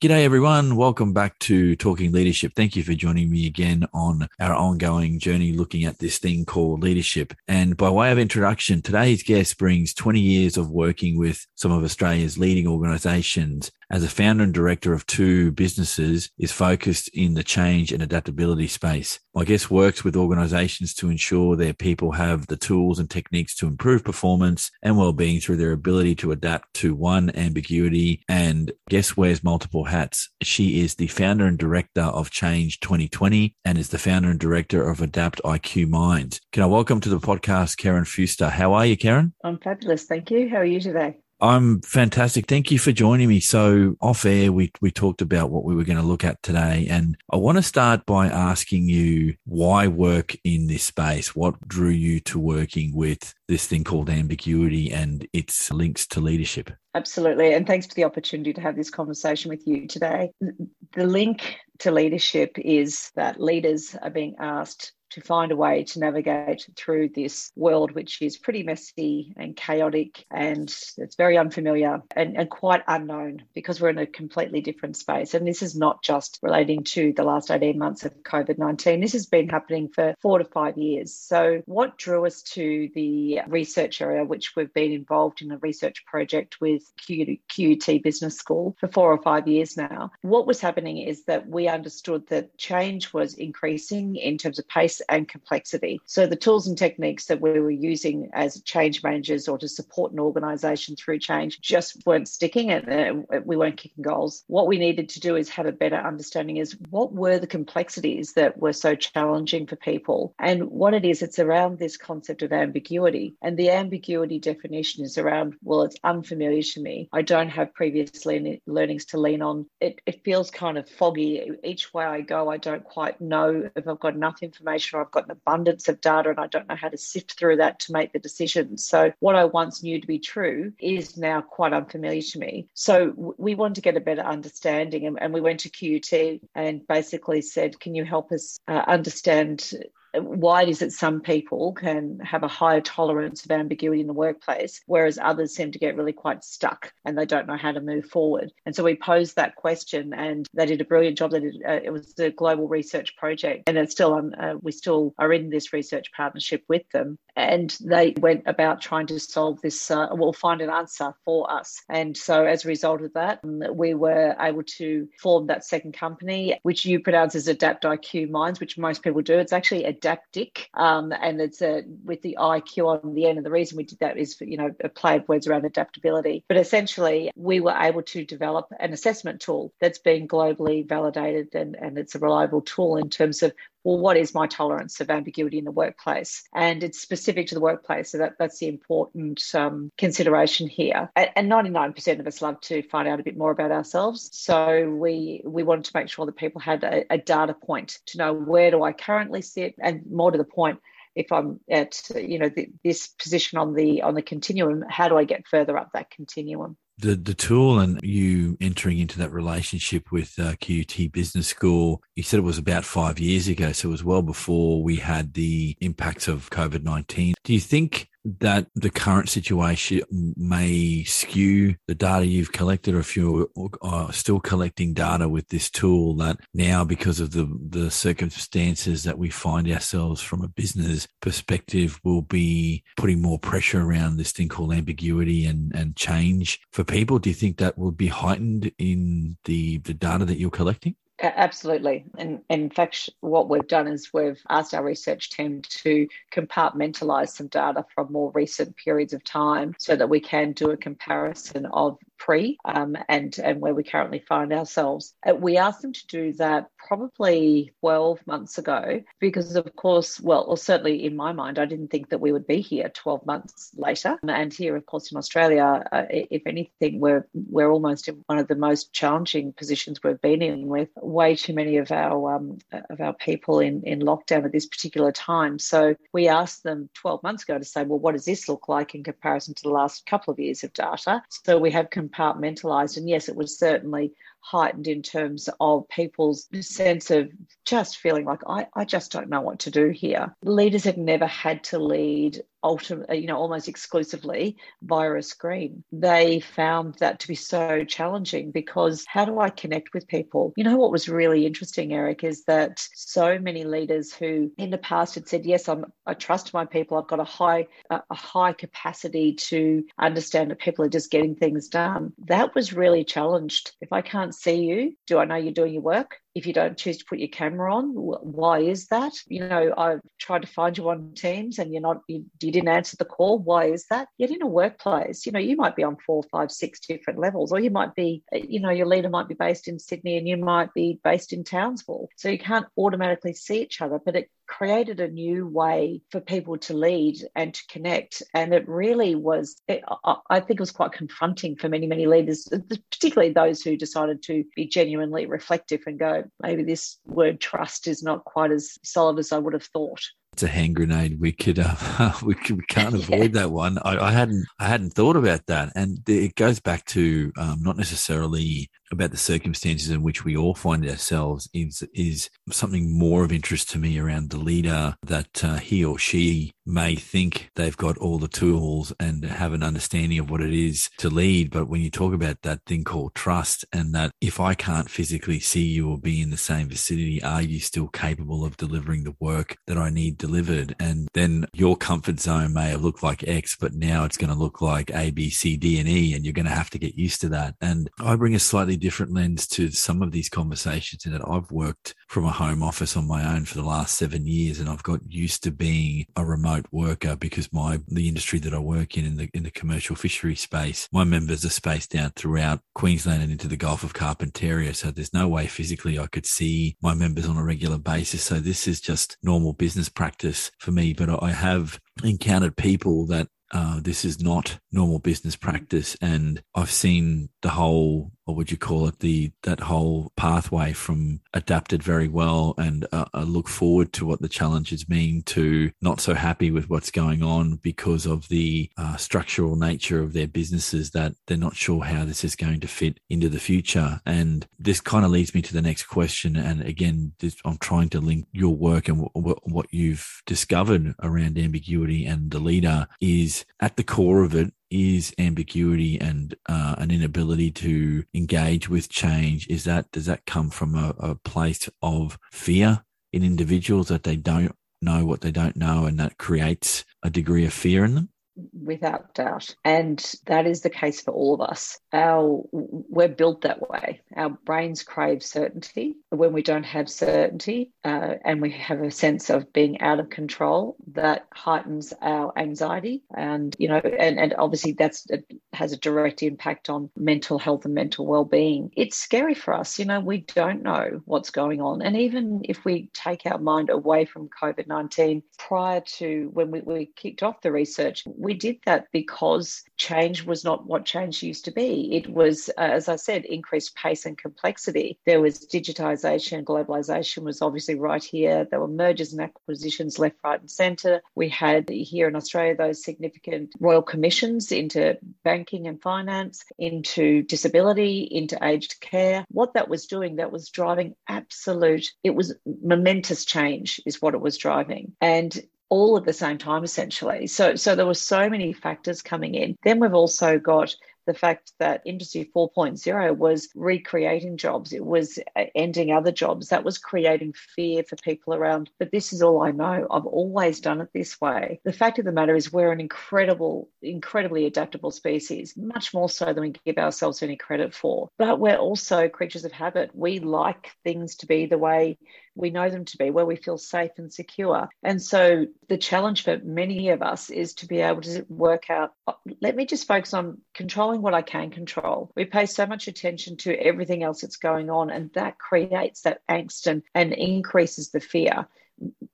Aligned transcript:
G'day, 0.00 0.22
everyone. 0.22 0.76
Welcome 0.76 1.12
back 1.12 1.36
to 1.40 1.74
Talking 1.74 2.12
Leadership. 2.12 2.52
Thank 2.54 2.76
you 2.76 2.84
for 2.84 2.94
joining 2.94 3.32
me 3.32 3.48
again 3.48 3.84
on 3.92 4.28
our 4.38 4.54
ongoing 4.54 5.18
journey 5.18 5.52
looking 5.52 5.86
at 5.86 5.98
this 5.98 6.18
thing 6.18 6.44
called 6.44 6.84
leadership. 6.84 7.34
And 7.48 7.76
by 7.76 7.90
way 7.90 8.12
of 8.12 8.18
introduction, 8.20 8.80
today's 8.80 9.24
guest 9.24 9.58
brings 9.58 9.92
20 9.94 10.20
years 10.20 10.56
of 10.56 10.70
working 10.70 11.18
with 11.18 11.44
some 11.56 11.72
of 11.72 11.82
Australia's 11.82 12.38
leading 12.38 12.68
organizations 12.68 13.72
as 13.90 14.04
a 14.04 14.08
founder 14.08 14.44
and 14.44 14.52
director 14.52 14.92
of 14.92 15.06
two 15.06 15.50
businesses 15.52 16.30
is 16.38 16.52
focused 16.52 17.08
in 17.14 17.34
the 17.34 17.42
change 17.42 17.92
and 17.92 18.02
adaptability 18.02 18.66
space. 18.66 19.18
My 19.34 19.44
guest 19.44 19.70
works 19.70 20.04
with 20.04 20.16
organizations 20.16 20.94
to 20.94 21.10
ensure 21.10 21.56
their 21.56 21.72
people 21.72 22.12
have 22.12 22.46
the 22.46 22.56
tools 22.56 22.98
and 22.98 23.08
techniques 23.08 23.54
to 23.56 23.66
improve 23.66 24.04
performance 24.04 24.70
and 24.82 24.98
well-being 24.98 25.40
through 25.40 25.56
their 25.56 25.72
ability 25.72 26.14
to 26.16 26.32
adapt 26.32 26.74
to 26.74 26.94
one 26.94 27.34
ambiguity 27.36 28.22
and 28.28 28.72
guess 28.88 29.16
wears 29.16 29.44
multiple 29.44 29.84
hats. 29.84 30.28
She 30.42 30.80
is 30.80 30.96
the 30.96 31.06
founder 31.06 31.46
and 31.46 31.58
director 31.58 32.02
of 32.02 32.30
Change 32.30 32.80
2020 32.80 33.56
and 33.64 33.78
is 33.78 33.88
the 33.88 33.98
founder 33.98 34.30
and 34.30 34.40
director 34.40 34.88
of 34.88 35.00
Adapt 35.00 35.40
IQ 35.44 35.88
Mind. 35.88 36.40
Can 36.52 36.62
I 36.62 36.66
welcome 36.66 37.00
to 37.00 37.08
the 37.08 37.20
podcast 37.20 37.78
Karen 37.78 38.04
Fuster? 38.04 38.50
How 38.50 38.74
are 38.74 38.86
you, 38.86 38.96
Karen? 38.96 39.34
I'm 39.44 39.58
fabulous. 39.58 40.04
Thank 40.04 40.30
you. 40.30 40.48
How 40.48 40.56
are 40.56 40.64
you 40.64 40.80
today? 40.80 41.18
I'm 41.40 41.80
fantastic. 41.82 42.46
Thank 42.46 42.70
you 42.70 42.78
for 42.78 42.90
joining 42.90 43.28
me. 43.28 43.40
So 43.40 43.96
off 44.00 44.24
air, 44.24 44.50
we, 44.50 44.72
we 44.80 44.90
talked 44.90 45.22
about 45.22 45.50
what 45.50 45.64
we 45.64 45.74
were 45.74 45.84
going 45.84 45.98
to 45.98 46.04
look 46.04 46.24
at 46.24 46.42
today. 46.42 46.86
And 46.90 47.16
I 47.30 47.36
want 47.36 47.58
to 47.58 47.62
start 47.62 48.04
by 48.06 48.26
asking 48.26 48.88
you 48.88 49.36
why 49.44 49.86
work 49.86 50.36
in 50.42 50.66
this 50.66 50.82
space? 50.82 51.36
What 51.36 51.68
drew 51.68 51.90
you 51.90 52.18
to 52.20 52.38
working 52.38 52.94
with 52.94 53.34
this 53.46 53.66
thing 53.66 53.84
called 53.84 54.10
ambiguity 54.10 54.90
and 54.90 55.26
its 55.32 55.70
links 55.70 56.06
to 56.08 56.20
leadership? 56.20 56.70
Absolutely. 56.94 57.54
And 57.54 57.66
thanks 57.66 57.86
for 57.86 57.94
the 57.94 58.04
opportunity 58.04 58.52
to 58.52 58.60
have 58.60 58.74
this 58.74 58.90
conversation 58.90 59.48
with 59.48 59.64
you 59.66 59.86
today. 59.86 60.32
The 60.40 61.06
link 61.06 61.56
to 61.80 61.92
leadership 61.92 62.58
is 62.58 63.12
that 63.14 63.40
leaders 63.40 63.94
are 64.02 64.10
being 64.10 64.34
asked 64.40 64.92
to 65.10 65.20
find 65.20 65.52
a 65.52 65.56
way 65.56 65.84
to 65.84 66.00
navigate 66.00 66.68
through 66.76 67.10
this 67.10 67.50
world, 67.56 67.92
which 67.92 68.20
is 68.22 68.36
pretty 68.36 68.62
messy 68.62 69.34
and 69.36 69.56
chaotic 69.56 70.26
and 70.30 70.74
it's 70.96 71.16
very 71.16 71.38
unfamiliar 71.38 72.02
and, 72.14 72.36
and 72.36 72.50
quite 72.50 72.82
unknown 72.86 73.42
because 73.54 73.80
we're 73.80 73.88
in 73.88 73.98
a 73.98 74.06
completely 74.06 74.60
different 74.60 74.96
space. 74.96 75.34
And 75.34 75.46
this 75.46 75.62
is 75.62 75.76
not 75.76 76.02
just 76.02 76.38
relating 76.42 76.84
to 76.84 77.12
the 77.16 77.22
last 77.22 77.50
18 77.50 77.78
months 77.78 78.04
of 78.04 78.14
COVID 78.22 78.58
19, 78.58 79.00
this 79.00 79.12
has 79.12 79.26
been 79.26 79.48
happening 79.48 79.88
for 79.88 80.14
four 80.20 80.38
to 80.38 80.44
five 80.44 80.76
years. 80.76 81.14
So, 81.14 81.62
what 81.66 81.96
drew 81.96 82.26
us 82.26 82.42
to 82.42 82.88
the 82.94 83.40
research 83.46 84.00
area, 84.00 84.24
which 84.24 84.54
we've 84.56 84.72
been 84.72 84.92
involved 84.92 85.42
in 85.42 85.50
a 85.52 85.58
research 85.58 86.04
project 86.04 86.60
with 86.60 86.82
QUT 86.98 88.02
Business 88.02 88.36
School 88.36 88.76
for 88.78 88.88
four 88.88 89.12
or 89.12 89.22
five 89.22 89.46
years 89.48 89.76
now, 89.76 90.10
what 90.22 90.46
was 90.46 90.60
happening 90.60 90.98
is 90.98 91.24
that 91.24 91.48
we 91.48 91.68
understood 91.68 92.26
that 92.28 92.56
change 92.58 93.12
was 93.12 93.34
increasing 93.34 94.16
in 94.16 94.38
terms 94.38 94.58
of 94.58 94.68
pace 94.68 94.97
and 95.08 95.28
complexity. 95.28 96.00
So 96.06 96.26
the 96.26 96.36
tools 96.36 96.66
and 96.66 96.76
techniques 96.76 97.26
that 97.26 97.40
we 97.40 97.58
were 97.60 97.70
using 97.70 98.30
as 98.32 98.62
change 98.62 99.02
managers 99.02 99.48
or 99.48 99.58
to 99.58 99.68
support 99.68 100.12
an 100.12 100.20
organization 100.20 100.96
through 100.96 101.18
change 101.20 101.60
just 101.60 102.04
weren't 102.06 102.28
sticking 102.28 102.70
and 102.70 103.26
uh, 103.32 103.40
we 103.44 103.56
weren't 103.56 103.76
kicking 103.76 104.02
goals. 104.02 104.44
What 104.46 104.66
we 104.66 104.78
needed 104.78 105.08
to 105.10 105.20
do 105.20 105.36
is 105.36 105.48
have 105.50 105.66
a 105.66 105.72
better 105.72 105.96
understanding 105.96 106.56
is 106.56 106.76
what 106.90 107.12
were 107.12 107.38
the 107.38 107.46
complexities 107.46 108.32
that 108.34 108.58
were 108.58 108.72
so 108.72 108.94
challenging 108.94 109.66
for 109.66 109.76
people 109.76 110.34
and 110.38 110.64
what 110.64 110.94
it 110.94 111.04
is 111.04 111.22
it's 111.22 111.38
around 111.38 111.78
this 111.78 111.96
concept 111.96 112.42
of 112.42 112.52
ambiguity 112.52 113.34
and 113.42 113.56
the 113.56 113.70
ambiguity 113.70 114.38
definition 114.38 115.04
is 115.04 115.18
around 115.18 115.54
well 115.62 115.82
it's 115.82 115.96
unfamiliar 116.04 116.62
to 116.62 116.80
me 116.80 117.08
i 117.12 117.22
don't 117.22 117.48
have 117.48 117.74
previous 117.74 118.26
learnings 118.26 119.04
to 119.04 119.18
lean 119.18 119.42
on 119.42 119.66
it, 119.80 120.00
it 120.06 120.24
feels 120.24 120.50
kind 120.50 120.78
of 120.78 120.88
foggy 120.88 121.50
each 121.64 121.92
way 121.92 122.04
i 122.04 122.20
go 122.20 122.48
i 122.48 122.56
don't 122.56 122.84
quite 122.84 123.20
know 123.20 123.68
if 123.76 123.86
i've 123.86 124.00
got 124.00 124.14
enough 124.14 124.42
information 124.42 124.87
or 124.92 125.00
I've 125.00 125.10
got 125.10 125.24
an 125.24 125.30
abundance 125.30 125.88
of 125.88 126.00
data 126.00 126.30
and 126.30 126.40
I 126.40 126.46
don't 126.46 126.68
know 126.68 126.76
how 126.76 126.88
to 126.88 126.98
sift 126.98 127.38
through 127.38 127.56
that 127.56 127.80
to 127.80 127.92
make 127.92 128.12
the 128.12 128.18
decisions. 128.18 128.86
So, 128.86 129.12
what 129.20 129.36
I 129.36 129.44
once 129.44 129.82
knew 129.82 130.00
to 130.00 130.06
be 130.06 130.18
true 130.18 130.72
is 130.78 131.16
now 131.16 131.40
quite 131.40 131.72
unfamiliar 131.72 132.22
to 132.22 132.38
me. 132.38 132.68
So, 132.74 133.34
we 133.38 133.54
wanted 133.54 133.76
to 133.76 133.80
get 133.80 133.96
a 133.96 134.00
better 134.00 134.22
understanding 134.22 135.06
and, 135.06 135.18
and 135.20 135.32
we 135.32 135.40
went 135.40 135.60
to 135.60 135.70
QUT 135.70 136.40
and 136.54 136.86
basically 136.86 137.42
said, 137.42 137.80
Can 137.80 137.94
you 137.94 138.04
help 138.04 138.32
us 138.32 138.58
uh, 138.68 138.84
understand 138.86 139.72
why 140.20 140.62
it 140.62 140.68
is 140.68 140.78
that 140.80 140.92
some 140.92 141.20
people 141.20 141.72
can 141.72 142.18
have 142.20 142.42
a 142.42 142.48
higher 142.48 142.80
tolerance 142.80 143.44
of 143.44 143.50
ambiguity 143.50 144.00
in 144.00 144.06
the 144.06 144.12
workplace, 144.12 144.80
whereas 144.86 145.18
others 145.20 145.54
seem 145.54 145.72
to 145.72 145.78
get 145.78 145.96
really 145.96 146.12
quite 146.12 146.44
stuck 146.44 146.92
and 147.04 147.16
they 147.16 147.26
don't 147.26 147.46
know 147.46 147.56
how 147.56 147.72
to 147.72 147.80
move 147.80 148.06
forward. 148.06 148.52
And 148.66 148.74
so 148.74 148.84
we 148.84 148.96
posed 148.96 149.36
that 149.36 149.56
question, 149.56 150.12
and 150.12 150.46
they 150.54 150.66
did 150.66 150.80
a 150.80 150.84
brilliant 150.84 151.18
job. 151.18 151.34
Uh, 151.34 151.40
it 151.40 151.92
was 151.92 152.18
a 152.18 152.30
global 152.30 152.68
research 152.68 153.16
project, 153.16 153.64
and 153.68 153.76
it's 153.76 153.92
still 153.92 154.14
uh, 154.38 154.54
we 154.60 154.72
still 154.72 155.14
are 155.18 155.32
in 155.32 155.50
this 155.50 155.72
research 155.72 156.12
partnership 156.12 156.64
with 156.68 156.88
them. 156.90 157.18
And 157.36 157.76
they 157.80 158.14
went 158.18 158.42
about 158.46 158.80
trying 158.80 159.06
to 159.08 159.20
solve 159.20 159.60
this, 159.60 159.90
uh, 159.90 160.08
well, 160.12 160.32
find 160.32 160.60
an 160.60 160.70
answer 160.70 161.14
for 161.24 161.50
us. 161.50 161.82
And 161.88 162.16
so 162.16 162.44
as 162.44 162.64
a 162.64 162.68
result 162.68 163.02
of 163.02 163.12
that, 163.12 163.40
um, 163.44 163.62
we 163.72 163.94
were 163.94 164.34
able 164.40 164.64
to 164.78 165.08
form 165.20 165.46
that 165.46 165.64
second 165.64 165.94
company, 165.94 166.58
which 166.62 166.84
you 166.84 167.00
pronounce 167.00 167.34
as 167.34 167.46
Adapt 167.46 167.84
IQ 167.84 168.30
Minds, 168.30 168.60
which 168.60 168.76
most 168.76 169.02
people 169.02 169.22
do. 169.22 169.38
It's 169.38 169.52
actually 169.52 169.84
a 169.84 169.92
Adaptic, 170.08 170.70
um, 170.72 171.12
and 171.12 171.38
it's 171.38 171.60
a, 171.60 171.84
with 172.02 172.22
the 172.22 172.38
IQ 172.40 173.04
on 173.04 173.14
the 173.14 173.26
end. 173.26 173.36
And 173.36 173.44
the 173.44 173.50
reason 173.50 173.76
we 173.76 173.84
did 173.84 173.98
that 173.98 174.16
is, 174.16 174.34
for, 174.34 174.44
you 174.44 174.56
know, 174.56 174.70
a 174.82 174.88
play 174.88 175.16
of 175.16 175.28
words 175.28 175.46
around 175.46 175.66
adaptability. 175.66 176.44
But 176.48 176.56
essentially, 176.56 177.30
we 177.36 177.60
were 177.60 177.76
able 177.78 178.02
to 178.04 178.24
develop 178.24 178.68
an 178.80 178.94
assessment 178.94 179.42
tool 179.42 179.74
that's 179.82 179.98
been 179.98 180.26
globally 180.26 180.88
validated, 180.88 181.54
and, 181.54 181.76
and 181.76 181.98
it's 181.98 182.14
a 182.14 182.20
reliable 182.20 182.62
tool 182.62 182.96
in 182.96 183.10
terms 183.10 183.42
of 183.42 183.52
well, 183.84 183.98
what 183.98 184.16
is 184.16 184.34
my 184.34 184.46
tolerance 184.46 185.00
of 185.00 185.10
ambiguity 185.10 185.58
in 185.58 185.64
the 185.64 185.70
workplace? 185.70 186.44
And 186.54 186.82
it's 186.82 187.00
specific 187.00 187.48
to 187.48 187.54
the 187.54 187.60
workplace. 187.60 188.12
So 188.12 188.18
that, 188.18 188.34
that's 188.38 188.58
the 188.58 188.68
important 188.68 189.42
um, 189.54 189.92
consideration 189.96 190.68
here. 190.68 191.10
And 191.16 191.50
99% 191.50 192.20
of 192.20 192.26
us 192.26 192.42
love 192.42 192.60
to 192.62 192.82
find 192.82 193.08
out 193.08 193.20
a 193.20 193.22
bit 193.22 193.36
more 193.36 193.50
about 193.50 193.70
ourselves. 193.70 194.30
So 194.32 194.88
we 194.88 195.42
we 195.44 195.62
wanted 195.62 195.86
to 195.86 195.92
make 195.94 196.08
sure 196.08 196.26
that 196.26 196.36
people 196.36 196.60
had 196.60 196.84
a, 196.84 197.04
a 197.12 197.18
data 197.18 197.54
point 197.54 197.98
to 198.06 198.18
know 198.18 198.32
where 198.32 198.70
do 198.70 198.82
I 198.82 198.92
currently 198.92 199.42
sit 199.42 199.74
and 199.78 200.04
more 200.10 200.30
to 200.30 200.38
the 200.38 200.44
point, 200.44 200.80
if 201.14 201.32
I'm 201.32 201.60
at 201.70 202.00
you 202.14 202.38
know 202.38 202.48
the, 202.48 202.68
this 202.84 203.08
position 203.08 203.58
on 203.58 203.74
the 203.74 204.02
on 204.02 204.14
the 204.14 204.22
continuum, 204.22 204.84
how 204.88 205.08
do 205.08 205.16
I 205.16 205.24
get 205.24 205.46
further 205.46 205.76
up 205.76 205.90
that 205.94 206.10
continuum? 206.10 206.76
the 206.98 207.14
the 207.14 207.34
tool 207.34 207.78
and 207.78 208.00
you 208.02 208.56
entering 208.60 208.98
into 208.98 209.18
that 209.18 209.32
relationship 209.32 210.10
with 210.10 210.38
uh, 210.38 210.54
QUT 210.60 211.12
Business 211.12 211.46
School. 211.46 212.02
You 212.16 212.22
said 212.22 212.38
it 212.38 212.42
was 212.42 212.58
about 212.58 212.84
five 212.84 213.18
years 213.18 213.48
ago, 213.48 213.72
so 213.72 213.88
it 213.88 213.92
was 213.92 214.04
well 214.04 214.22
before 214.22 214.82
we 214.82 214.96
had 214.96 215.34
the 215.34 215.76
impacts 215.80 216.28
of 216.28 216.50
COVID 216.50 216.82
nineteen. 216.82 217.34
Do 217.44 217.54
you 217.54 217.60
think 217.60 218.08
that 218.40 218.66
the 218.74 218.90
current 218.90 219.28
situation 219.28 220.02
may 220.36 221.04
skew 221.04 221.76
the 221.86 221.94
data 221.94 222.26
you've 222.26 222.52
collected, 222.52 222.94
or 222.94 223.00
if 223.00 223.16
you're 223.16 223.48
uh, 223.82 224.10
still 224.10 224.40
collecting 224.40 224.94
data 224.94 225.28
with 225.28 225.48
this 225.48 225.70
tool, 225.70 226.14
that 226.16 226.38
now 226.54 226.84
because 226.84 227.20
of 227.20 227.30
the 227.32 227.48
the 227.68 227.90
circumstances 227.90 229.04
that 229.04 229.18
we 229.18 229.30
find 229.30 229.70
ourselves 229.70 230.20
from 230.20 230.42
a 230.42 230.48
business 230.48 231.06
perspective, 231.20 232.00
will 232.04 232.22
be 232.22 232.84
putting 232.96 233.22
more 233.22 233.38
pressure 233.38 233.82
around 233.82 234.16
this 234.16 234.32
thing 234.32 234.48
called 234.48 234.72
ambiguity 234.72 235.44
and 235.46 235.74
and 235.74 235.96
change 235.96 236.60
for 236.72 236.84
people. 236.84 237.18
Do 237.18 237.30
you 237.30 237.34
think 237.34 237.58
that 237.58 237.78
will 237.78 237.92
be 237.92 238.08
heightened 238.08 238.70
in 238.78 239.36
the 239.44 239.78
the 239.78 239.94
data 239.94 240.24
that 240.24 240.38
you're 240.38 240.50
collecting? 240.50 240.96
Absolutely. 241.20 242.04
And, 242.16 242.42
in 242.48 242.70
fact, 242.70 243.10
what 243.20 243.48
we've 243.48 243.66
done 243.66 243.88
is 243.88 244.12
we've 244.12 244.40
asked 244.48 244.72
our 244.72 244.84
research 244.84 245.30
team 245.30 245.62
to 245.62 246.06
compartmentalize 246.32 247.30
some 247.30 247.48
data 247.48 247.84
from 247.92 248.12
more 248.12 248.30
recent 248.32 248.76
periods 248.76 249.12
of 249.12 249.24
time 249.24 249.74
so 249.78 249.96
that 249.96 250.08
we 250.08 250.20
can 250.20 250.52
do 250.52 250.70
a 250.70 250.76
comparison 250.76 251.66
of 251.66 251.98
pre 252.18 252.58
um, 252.64 252.96
and 253.08 253.38
and 253.38 253.60
where 253.60 253.74
we 253.74 253.82
currently 253.82 254.18
find 254.18 254.52
ourselves. 254.52 255.14
Uh, 255.26 255.34
we 255.34 255.56
asked 255.56 255.82
them 255.82 255.92
to 255.92 256.06
do 256.06 256.32
that 256.34 256.68
probably 256.76 257.72
12 257.80 258.26
months 258.26 258.58
ago 258.58 259.02
because 259.20 259.56
of 259.56 259.76
course 259.76 260.20
well 260.20 260.44
or 260.44 260.56
certainly 260.56 261.04
in 261.04 261.16
my 261.16 261.32
mind 261.32 261.58
I 261.58 261.64
didn't 261.64 261.88
think 261.88 262.10
that 262.10 262.20
we 262.20 262.32
would 262.32 262.46
be 262.46 262.60
here 262.60 262.88
12 262.88 263.26
months 263.26 263.70
later. 263.76 264.18
And 264.26 264.52
here 264.52 264.76
of 264.76 264.86
course 264.86 265.10
in 265.10 265.18
Australia 265.18 265.84
uh, 265.92 266.04
if 266.10 266.42
anything 266.46 267.00
we're 267.00 267.26
we're 267.34 267.70
almost 267.70 268.08
in 268.08 268.22
one 268.26 268.38
of 268.38 268.48
the 268.48 268.56
most 268.56 268.92
challenging 268.92 269.52
positions 269.52 270.00
we've 270.02 270.20
been 270.20 270.42
in 270.42 270.66
with 270.66 270.88
way 270.96 271.36
too 271.36 271.54
many 271.54 271.76
of 271.76 271.90
our 271.92 272.34
um, 272.34 272.58
of 272.90 273.00
our 273.00 273.14
people 273.14 273.60
in 273.60 273.82
in 273.84 274.00
lockdown 274.00 274.44
at 274.44 274.52
this 274.52 274.66
particular 274.66 275.12
time. 275.12 275.58
So 275.58 275.94
we 276.12 276.28
asked 276.28 276.62
them 276.62 276.90
12 276.94 277.22
months 277.22 277.42
ago 277.44 277.58
to 277.58 277.64
say 277.64 277.84
well 277.84 277.98
what 277.98 278.12
does 278.12 278.24
this 278.24 278.48
look 278.48 278.68
like 278.68 278.94
in 278.94 279.04
comparison 279.04 279.54
to 279.54 279.62
the 279.62 279.70
last 279.70 280.06
couple 280.06 280.32
of 280.32 280.38
years 280.38 280.64
of 280.64 280.72
data? 280.72 281.22
So 281.44 281.58
we 281.58 281.70
have 281.70 281.90
compartmentalized. 282.08 282.96
And 282.96 283.08
yes, 283.08 283.28
it 283.28 283.36
was 283.36 283.58
certainly 283.58 284.12
heightened 284.40 284.86
in 284.86 285.02
terms 285.02 285.48
of 285.60 285.88
people's 285.88 286.48
sense 286.60 287.10
of 287.10 287.30
just 287.64 287.98
feeling 287.98 288.24
like 288.24 288.40
I, 288.46 288.66
I 288.74 288.84
just 288.84 289.12
don't 289.12 289.28
know 289.28 289.40
what 289.40 289.60
to 289.60 289.70
do 289.70 289.90
here. 289.90 290.34
Leaders 290.42 290.84
have 290.84 290.96
never 290.96 291.26
had 291.26 291.64
to 291.64 291.78
lead 291.78 292.42
ultimately, 292.62 293.18
you 293.18 293.26
know, 293.26 293.36
almost 293.36 293.68
exclusively 293.68 294.56
via 294.82 295.14
a 295.14 295.22
screen. 295.22 295.84
They 295.92 296.40
found 296.40 296.94
that 296.94 297.20
to 297.20 297.28
be 297.28 297.34
so 297.34 297.84
challenging 297.84 298.50
because 298.50 299.04
how 299.06 299.24
do 299.24 299.38
I 299.38 299.50
connect 299.50 299.94
with 299.94 300.08
people? 300.08 300.52
You 300.56 300.64
know 300.64 300.76
what 300.76 300.90
was 300.90 301.08
really 301.08 301.46
interesting, 301.46 301.92
Eric, 301.92 302.24
is 302.24 302.44
that 302.44 302.86
so 302.94 303.38
many 303.38 303.64
leaders 303.64 304.12
who 304.12 304.50
in 304.58 304.70
the 304.70 304.78
past 304.78 305.14
had 305.14 305.28
said, 305.28 305.46
"Yes, 305.46 305.68
I'm, 305.68 305.86
I 306.06 306.14
trust 306.14 306.54
my 306.54 306.64
people. 306.64 306.98
I've 306.98 307.06
got 307.06 307.20
a 307.20 307.24
high, 307.24 307.66
a, 307.90 308.02
a 308.10 308.14
high 308.14 308.52
capacity 308.52 309.34
to 309.34 309.84
understand 309.98 310.50
that 310.50 310.58
people 310.58 310.84
are 310.84 310.90
just 310.90 311.10
getting 311.10 311.36
things 311.36 311.68
done." 311.68 312.12
That 312.26 312.54
was 312.54 312.72
really 312.72 313.04
challenged. 313.04 313.72
If 313.80 313.92
I 313.92 314.02
can't 314.02 314.27
see 314.34 314.64
you, 314.64 314.96
do 315.06 315.18
I 315.18 315.24
know 315.24 315.36
you're 315.36 315.52
doing 315.52 315.74
your 315.74 315.82
work? 315.82 316.16
If 316.34 316.46
you 316.46 316.52
don't 316.52 316.76
choose 316.76 316.98
to 316.98 317.04
put 317.04 317.18
your 317.18 317.28
camera 317.28 317.74
on 317.74 317.88
why 317.88 318.60
is 318.60 318.86
that? 318.88 319.12
You 319.26 319.46
know 319.48 319.74
i've 319.76 320.00
tried 320.18 320.42
to 320.42 320.48
find 320.48 320.76
you 320.76 320.88
on 320.88 321.12
teams 321.14 321.58
and 321.58 321.72
you're 321.72 321.82
not 321.82 322.02
you, 322.08 322.24
you 322.40 322.52
didn't 322.52 322.68
answer 322.68 322.96
the 322.96 323.04
call. 323.04 323.38
Why 323.38 323.66
is 323.66 323.86
that? 323.90 324.08
Yet 324.18 324.30
in 324.30 324.42
a 324.42 324.46
workplace. 324.46 325.26
You 325.26 325.32
know 325.32 325.38
you 325.38 325.56
might 325.56 325.76
be 325.76 325.84
on 325.84 325.96
four 326.06 326.22
five 326.30 326.50
six 326.50 326.80
different 326.80 327.18
levels 327.18 327.52
or 327.52 327.60
you 327.60 327.70
might 327.70 327.94
be 327.94 328.22
you 328.32 328.60
know 328.60 328.70
your 328.70 328.86
leader 328.86 329.08
might 329.08 329.28
be 329.28 329.34
based 329.34 329.68
in 329.68 329.78
sydney 329.78 330.16
and 330.16 330.28
you 330.28 330.36
might 330.36 330.72
be 330.74 331.00
based 331.04 331.32
in 331.32 331.44
townsville. 331.44 332.08
So 332.16 332.28
you 332.28 332.38
can't 332.38 332.66
automatically 332.76 333.34
see 333.34 333.62
each 333.62 333.80
other 333.80 333.98
but 334.04 334.16
it 334.16 334.30
created 334.48 334.98
a 334.98 335.08
new 335.08 335.46
way 335.46 336.00
for 336.10 336.20
people 336.20 336.56
to 336.56 336.74
lead 336.74 337.16
and 337.36 337.54
to 337.54 337.62
connect. 337.68 338.22
And 338.34 338.52
it 338.52 338.66
really 338.66 339.14
was, 339.14 339.60
it, 339.68 339.84
I 340.30 340.40
think 340.40 340.58
it 340.58 340.60
was 340.60 340.72
quite 340.72 340.92
confronting 340.92 341.56
for 341.56 341.68
many, 341.68 341.86
many 341.86 342.06
leaders, 342.06 342.48
particularly 342.90 343.32
those 343.32 343.62
who 343.62 343.76
decided 343.76 344.22
to 344.24 344.44
be 344.56 344.66
genuinely 344.66 345.26
reflective 345.26 345.82
and 345.86 345.98
go, 345.98 346.17
maybe 346.40 346.62
this 346.62 346.98
word 347.06 347.40
trust 347.40 347.86
is 347.86 348.02
not 348.02 348.24
quite 348.24 348.50
as 348.50 348.78
solid 348.82 349.18
as 349.18 349.32
I 349.32 349.38
would 349.38 349.54
have 349.54 349.64
thought 349.64 350.02
it's 350.38 350.44
a 350.44 350.46
hand 350.48 350.76
grenade. 350.76 351.18
We 351.18 351.32
could, 351.32 351.58
uh, 351.58 352.12
we, 352.24 352.34
could, 352.34 352.58
we 352.58 352.64
can't 352.66 352.94
avoid 352.94 353.34
yeah. 353.34 353.42
that 353.42 353.50
one. 353.50 353.76
I, 353.78 353.98
I, 353.98 354.10
hadn't, 354.12 354.46
I 354.60 354.66
hadn't 354.66 354.90
thought 354.90 355.16
about 355.16 355.46
that, 355.46 355.72
and 355.74 355.98
it 356.08 356.36
goes 356.36 356.60
back 356.60 356.84
to 356.86 357.32
um, 357.36 357.58
not 357.60 357.76
necessarily 357.76 358.70
about 358.90 359.10
the 359.10 359.16
circumstances 359.16 359.90
in 359.90 360.02
which 360.02 360.24
we 360.24 360.36
all 360.36 360.54
find 360.54 360.88
ourselves 360.88 361.48
is 361.52 361.82
is 361.94 362.30
something 362.50 362.96
more 362.96 363.24
of 363.24 363.32
interest 363.32 363.70
to 363.70 363.78
me 363.78 363.98
around 363.98 364.30
the 364.30 364.38
leader 364.38 364.94
that 365.02 365.44
uh, 365.44 365.56
he 365.56 365.84
or 365.84 365.98
she 365.98 366.52
may 366.68 366.94
think 366.94 367.50
they've 367.56 367.76
got 367.76 367.96
all 367.96 368.18
the 368.18 368.28
tools 368.28 368.92
and 369.00 369.24
have 369.24 369.54
an 369.54 369.62
understanding 369.62 370.18
of 370.18 370.30
what 370.30 370.42
it 370.42 370.52
is 370.52 370.90
to 370.98 371.08
lead. 371.08 371.50
But 371.50 371.68
when 371.68 371.80
you 371.80 371.90
talk 371.90 372.12
about 372.12 372.42
that 372.42 372.60
thing 372.66 372.84
called 372.84 373.14
trust 373.14 373.64
and 373.72 373.94
that 373.94 374.12
if 374.20 374.38
I 374.38 374.54
can't 374.54 374.90
physically 374.90 375.40
see 375.40 375.64
you 375.64 375.90
or 375.90 375.98
be 375.98 376.20
in 376.20 376.30
the 376.30 376.36
same 376.36 376.68
vicinity 376.68 377.22
are 377.22 377.42
you 377.42 377.58
still 377.58 377.88
capable 377.88 378.44
of 378.44 378.58
delivering 378.58 379.04
the 379.04 379.16
work 379.18 379.56
that 379.66 379.78
I 379.78 379.88
need 379.88 380.18
delivered? 380.18 380.76
And 380.78 381.08
then 381.14 381.46
your 381.54 381.76
comfort 381.76 382.20
zone 382.20 382.52
may 382.52 382.70
have 382.70 382.82
looked 382.82 383.02
like 383.02 383.26
X 383.26 383.56
but 383.58 383.72
now 383.72 384.04
it's 384.04 384.18
going 384.18 384.32
to 384.32 384.38
look 384.38 384.60
like 384.60 384.90
A 384.94 385.10
B 385.10 385.30
C 385.30 385.56
D 385.56 385.78
and 385.78 385.88
E 385.88 386.14
and 386.14 386.24
you're 386.24 386.34
going 386.34 386.46
to 386.46 386.52
have 386.52 386.70
to 386.70 386.78
get 386.78 386.96
used 386.96 387.22
to 387.22 387.30
that. 387.30 387.54
And 387.60 387.88
I 387.98 388.16
bring 388.16 388.34
a 388.34 388.38
slightly 388.38 388.76
different 388.78 389.12
lens 389.12 389.46
to 389.48 389.70
some 389.70 390.02
of 390.02 390.12
these 390.12 390.28
conversations 390.28 391.04
in 391.04 391.12
that 391.12 391.26
I've 391.28 391.50
worked 391.50 391.94
from 392.08 392.24
a 392.24 392.30
home 392.30 392.62
office 392.62 392.96
on 392.96 393.06
my 393.06 393.24
own 393.34 393.44
for 393.44 393.56
the 393.56 393.64
last 393.64 393.96
seven 393.96 394.26
years 394.26 394.60
and 394.60 394.68
I've 394.68 394.82
got 394.82 395.00
used 395.06 395.42
to 395.44 395.50
being 395.50 396.06
a 396.16 396.24
remote 396.24 396.66
worker 396.70 397.16
because 397.16 397.52
my 397.52 397.80
the 397.88 398.08
industry 398.08 398.38
that 398.40 398.54
I 398.54 398.58
work 398.58 398.96
in 398.96 399.04
in 399.04 399.16
the 399.16 399.28
in 399.34 399.42
the 399.42 399.50
commercial 399.50 399.96
fishery 399.96 400.34
space, 400.34 400.88
my 400.92 401.04
members 401.04 401.44
are 401.44 401.50
spaced 401.50 401.94
out 401.94 402.14
throughout 402.14 402.60
Queensland 402.74 403.22
and 403.22 403.32
into 403.32 403.48
the 403.48 403.56
Gulf 403.56 403.82
of 403.82 403.94
Carpentaria. 403.94 404.74
So 404.74 404.90
there's 404.90 405.14
no 405.14 405.28
way 405.28 405.46
physically 405.46 405.98
I 405.98 406.06
could 406.06 406.26
see 406.26 406.76
my 406.82 406.94
members 406.94 407.26
on 407.26 407.36
a 407.36 407.44
regular 407.44 407.78
basis. 407.78 408.22
So 408.22 408.40
this 408.40 408.68
is 408.68 408.80
just 408.80 409.16
normal 409.22 409.52
business 409.52 409.88
practice 409.88 410.50
for 410.58 410.72
me. 410.72 410.92
But 410.92 411.22
I 411.22 411.32
have 411.32 411.80
encountered 412.04 412.56
people 412.56 413.06
that 413.06 413.28
uh, 413.50 413.80
this 413.80 414.04
is 414.04 414.20
not 414.20 414.58
normal 414.72 414.98
business 414.98 415.36
practice. 415.36 415.96
And 416.00 416.42
I've 416.54 416.70
seen 416.70 417.30
the 417.42 417.50
whole 417.50 418.12
what 418.28 418.36
would 418.36 418.50
you 418.50 418.58
call 418.58 418.86
it? 418.88 418.98
The 418.98 419.32
that 419.44 419.58
whole 419.58 420.12
pathway 420.14 420.74
from 420.74 421.20
adapted 421.32 421.82
very 421.82 422.08
well 422.08 422.52
and 422.58 422.86
uh, 422.92 423.06
I 423.14 423.22
look 423.22 423.48
forward 423.48 423.94
to 423.94 424.04
what 424.04 424.20
the 424.20 424.28
challenges 424.28 424.86
mean 424.86 425.22
to 425.22 425.70
not 425.80 426.00
so 426.02 426.12
happy 426.12 426.50
with 426.50 426.68
what's 426.68 426.90
going 426.90 427.22
on 427.22 427.56
because 427.62 428.04
of 428.04 428.28
the 428.28 428.70
uh, 428.76 428.96
structural 428.96 429.56
nature 429.56 430.02
of 430.02 430.12
their 430.12 430.28
businesses 430.28 430.90
that 430.90 431.14
they're 431.26 431.38
not 431.38 431.56
sure 431.56 431.82
how 431.84 432.04
this 432.04 432.22
is 432.22 432.36
going 432.36 432.60
to 432.60 432.68
fit 432.68 433.00
into 433.08 433.30
the 433.30 433.40
future. 433.40 434.02
And 434.04 434.46
this 434.58 434.82
kind 434.82 435.06
of 435.06 435.10
leads 435.10 435.34
me 435.34 435.40
to 435.40 435.54
the 435.54 435.62
next 435.62 435.84
question. 435.84 436.36
And 436.36 436.60
again 436.60 437.14
this, 437.20 437.34
I'm 437.46 437.56
trying 437.56 437.88
to 437.90 438.00
link 438.00 438.26
your 438.32 438.54
work 438.54 438.88
and 438.88 438.98
w- 438.98 439.10
w- 439.14 439.40
what 439.54 439.72
you've 439.72 440.22
discovered 440.26 440.94
around 441.02 441.38
ambiguity 441.38 442.04
and 442.04 442.30
the 442.30 442.40
leader 442.40 442.88
is 443.00 443.37
at 443.60 443.76
the 443.76 443.84
core 443.84 444.22
of 444.22 444.34
it 444.34 444.52
is 444.70 445.14
ambiguity 445.18 446.00
and 446.00 446.34
uh, 446.48 446.74
an 446.78 446.90
inability 446.90 447.50
to 447.50 448.04
engage 448.14 448.68
with 448.68 448.88
change. 448.88 449.46
Is 449.48 449.64
that 449.64 449.90
does 449.92 450.06
that 450.06 450.26
come 450.26 450.50
from 450.50 450.74
a, 450.74 450.94
a 450.98 451.14
place 451.14 451.68
of 451.82 452.18
fear 452.30 452.84
in 453.12 453.24
individuals 453.24 453.88
that 453.88 454.04
they 454.04 454.16
don't 454.16 454.54
know 454.80 455.04
what 455.04 455.22
they 455.22 455.30
don't 455.30 455.56
know 455.56 455.86
and 455.86 455.98
that 455.98 456.18
creates 456.18 456.84
a 457.02 457.10
degree 457.10 457.44
of 457.44 457.52
fear 457.52 457.84
in 457.84 457.94
them 457.94 458.10
without 458.52 459.14
doubt. 459.14 459.54
And 459.64 459.98
that 460.26 460.46
is 460.46 460.62
the 460.62 460.70
case 460.70 461.00
for 461.00 461.12
all 461.12 461.34
of 461.34 461.40
us. 461.40 461.78
Our 461.92 462.44
we're 462.52 463.08
built 463.08 463.42
that 463.42 463.68
way. 463.68 464.00
Our 464.16 464.30
brains 464.30 464.82
crave 464.82 465.22
certainty. 465.22 465.96
When 466.10 466.32
we 466.32 466.42
don't 466.42 466.64
have 466.64 466.88
certainty 466.88 467.72
uh, 467.84 468.14
and 468.24 468.40
we 468.40 468.50
have 468.50 468.80
a 468.80 468.90
sense 468.90 469.30
of 469.30 469.52
being 469.52 469.80
out 469.80 470.00
of 470.00 470.10
control, 470.10 470.76
that 470.92 471.26
heightens 471.32 471.92
our 472.00 472.32
anxiety. 472.36 473.02
And 473.16 473.54
you 473.58 473.68
know, 473.68 473.78
and, 473.78 474.18
and 474.18 474.34
obviously 474.38 474.72
that's 474.72 475.08
it 475.10 475.24
has 475.52 475.72
a 475.72 475.76
direct 475.76 476.22
impact 476.22 476.70
on 476.70 476.90
mental 476.96 477.38
health 477.38 477.64
and 477.64 477.74
mental 477.74 478.06
well-being. 478.06 478.70
It's 478.76 478.96
scary 478.96 479.34
for 479.34 479.54
us. 479.54 479.78
You 479.78 479.84
know, 479.84 480.00
we 480.00 480.18
don't 480.18 480.62
know 480.62 481.00
what's 481.04 481.30
going 481.30 481.60
on. 481.60 481.82
And 481.82 481.96
even 481.96 482.42
if 482.44 482.64
we 482.64 482.90
take 482.94 483.22
our 483.26 483.38
mind 483.38 483.70
away 483.70 484.04
from 484.04 484.28
COVID-19 484.28 485.22
prior 485.38 485.80
to 485.80 486.30
when 486.32 486.50
we, 486.50 486.60
we 486.60 486.86
kicked 486.86 487.22
off 487.22 487.40
the 487.40 487.52
research, 487.52 488.04
we 488.06 488.27
did 488.34 488.58
that 488.66 488.86
because 488.92 489.62
change 489.76 490.24
was 490.24 490.44
not 490.44 490.66
what 490.66 490.84
change 490.84 491.22
used 491.22 491.44
to 491.46 491.50
be. 491.50 491.96
It 491.96 492.08
was, 492.08 492.48
uh, 492.58 492.60
as 492.60 492.88
I 492.88 492.96
said, 492.96 493.24
increased 493.24 493.76
pace 493.76 494.06
and 494.06 494.16
complexity. 494.16 494.98
There 495.06 495.20
was 495.20 495.38
digitization, 495.38 496.44
globalization 496.44 497.22
was 497.22 497.42
obviously 497.42 497.74
right 497.74 498.02
here. 498.02 498.46
There 498.50 498.60
were 498.60 498.68
mergers 498.68 499.12
and 499.12 499.22
acquisitions 499.22 499.98
left, 499.98 500.16
right, 500.24 500.40
and 500.40 500.50
centre. 500.50 501.00
We 501.14 501.28
had 501.28 501.68
here 501.68 502.08
in 502.08 502.16
Australia 502.16 502.56
those 502.56 502.82
significant 502.84 503.54
royal 503.60 503.82
commissions 503.82 504.52
into 504.52 504.98
banking 505.24 505.66
and 505.66 505.80
finance, 505.80 506.44
into 506.58 507.22
disability, 507.22 508.08
into 508.10 508.38
aged 508.42 508.80
care. 508.80 509.24
What 509.28 509.54
that 509.54 509.68
was 509.68 509.86
doing, 509.86 510.16
that 510.16 510.32
was 510.32 510.48
driving 510.48 510.94
absolute, 511.08 511.86
it 512.02 512.14
was 512.14 512.34
momentous 512.62 513.24
change, 513.24 513.80
is 513.86 514.02
what 514.02 514.14
it 514.14 514.20
was 514.20 514.36
driving. 514.36 514.92
And 515.00 515.38
all 515.70 515.96
at 515.96 516.04
the 516.04 516.12
same 516.12 516.38
time 516.38 516.64
essentially 516.64 517.26
so 517.26 517.54
so 517.54 517.74
there 517.74 517.86
were 517.86 517.94
so 517.94 518.28
many 518.28 518.52
factors 518.52 519.02
coming 519.02 519.34
in 519.34 519.56
then 519.64 519.78
we've 519.80 519.94
also 519.94 520.38
got 520.38 520.74
the 521.08 521.14
fact 521.14 521.52
that 521.58 521.80
Industry 521.86 522.30
4.0 522.36 523.16
was 523.16 523.48
recreating 523.54 524.36
jobs, 524.36 524.74
it 524.74 524.84
was 524.84 525.18
uh, 525.34 525.46
ending 525.54 525.90
other 525.90 526.12
jobs, 526.12 526.50
that 526.50 526.64
was 526.64 526.76
creating 526.76 527.32
fear 527.32 527.82
for 527.82 527.96
people 527.96 528.34
around. 528.34 528.68
But 528.78 528.92
this 528.92 529.14
is 529.14 529.22
all 529.22 529.42
I 529.42 529.50
know. 529.50 529.86
I've 529.90 530.04
always 530.04 530.60
done 530.60 530.82
it 530.82 530.90
this 530.92 531.18
way. 531.18 531.60
The 531.64 531.72
fact 531.72 531.98
of 531.98 532.04
the 532.04 532.12
matter 532.12 532.36
is, 532.36 532.52
we're 532.52 532.72
an 532.72 532.80
incredible, 532.80 533.70
incredibly 533.80 534.44
adaptable 534.44 534.90
species, 534.90 535.54
much 535.56 535.94
more 535.94 536.10
so 536.10 536.26
than 536.26 536.42
we 536.42 536.54
give 536.66 536.76
ourselves 536.76 537.22
any 537.22 537.36
credit 537.36 537.74
for. 537.74 538.10
But 538.18 538.38
we're 538.38 538.56
also 538.56 539.08
creatures 539.08 539.46
of 539.46 539.52
habit. 539.52 539.90
We 539.94 540.18
like 540.18 540.72
things 540.84 541.16
to 541.16 541.26
be 541.26 541.46
the 541.46 541.56
way 541.56 541.96
we 542.38 542.50
know 542.50 542.70
them 542.70 542.84
to 542.86 542.96
be, 542.96 543.10
where 543.10 543.26
we 543.26 543.36
feel 543.36 543.58
safe 543.58 543.90
and 543.98 544.12
secure. 544.12 544.68
And 544.82 545.02
so 545.02 545.46
the 545.68 545.76
challenge 545.76 546.24
for 546.24 546.38
many 546.42 546.90
of 546.90 547.02
us 547.02 547.30
is 547.30 547.54
to 547.54 547.66
be 547.66 547.80
able 547.80 548.02
to 548.02 548.24
work 548.28 548.70
out 548.70 548.92
let 549.40 549.56
me 549.56 549.66
just 549.66 549.86
focus 549.86 550.14
on 550.14 550.38
controlling 550.54 551.02
what 551.02 551.14
I 551.14 551.22
can 551.22 551.50
control. 551.50 552.10
We 552.14 552.24
pay 552.24 552.46
so 552.46 552.66
much 552.66 552.88
attention 552.88 553.36
to 553.38 553.54
everything 553.54 554.02
else 554.02 554.20
that's 554.20 554.36
going 554.36 554.70
on, 554.70 554.90
and 554.90 555.12
that 555.14 555.38
creates 555.38 556.02
that 556.02 556.20
angst 556.28 556.66
and, 556.66 556.82
and 556.94 557.12
increases 557.12 557.90
the 557.90 558.00
fear 558.00 558.46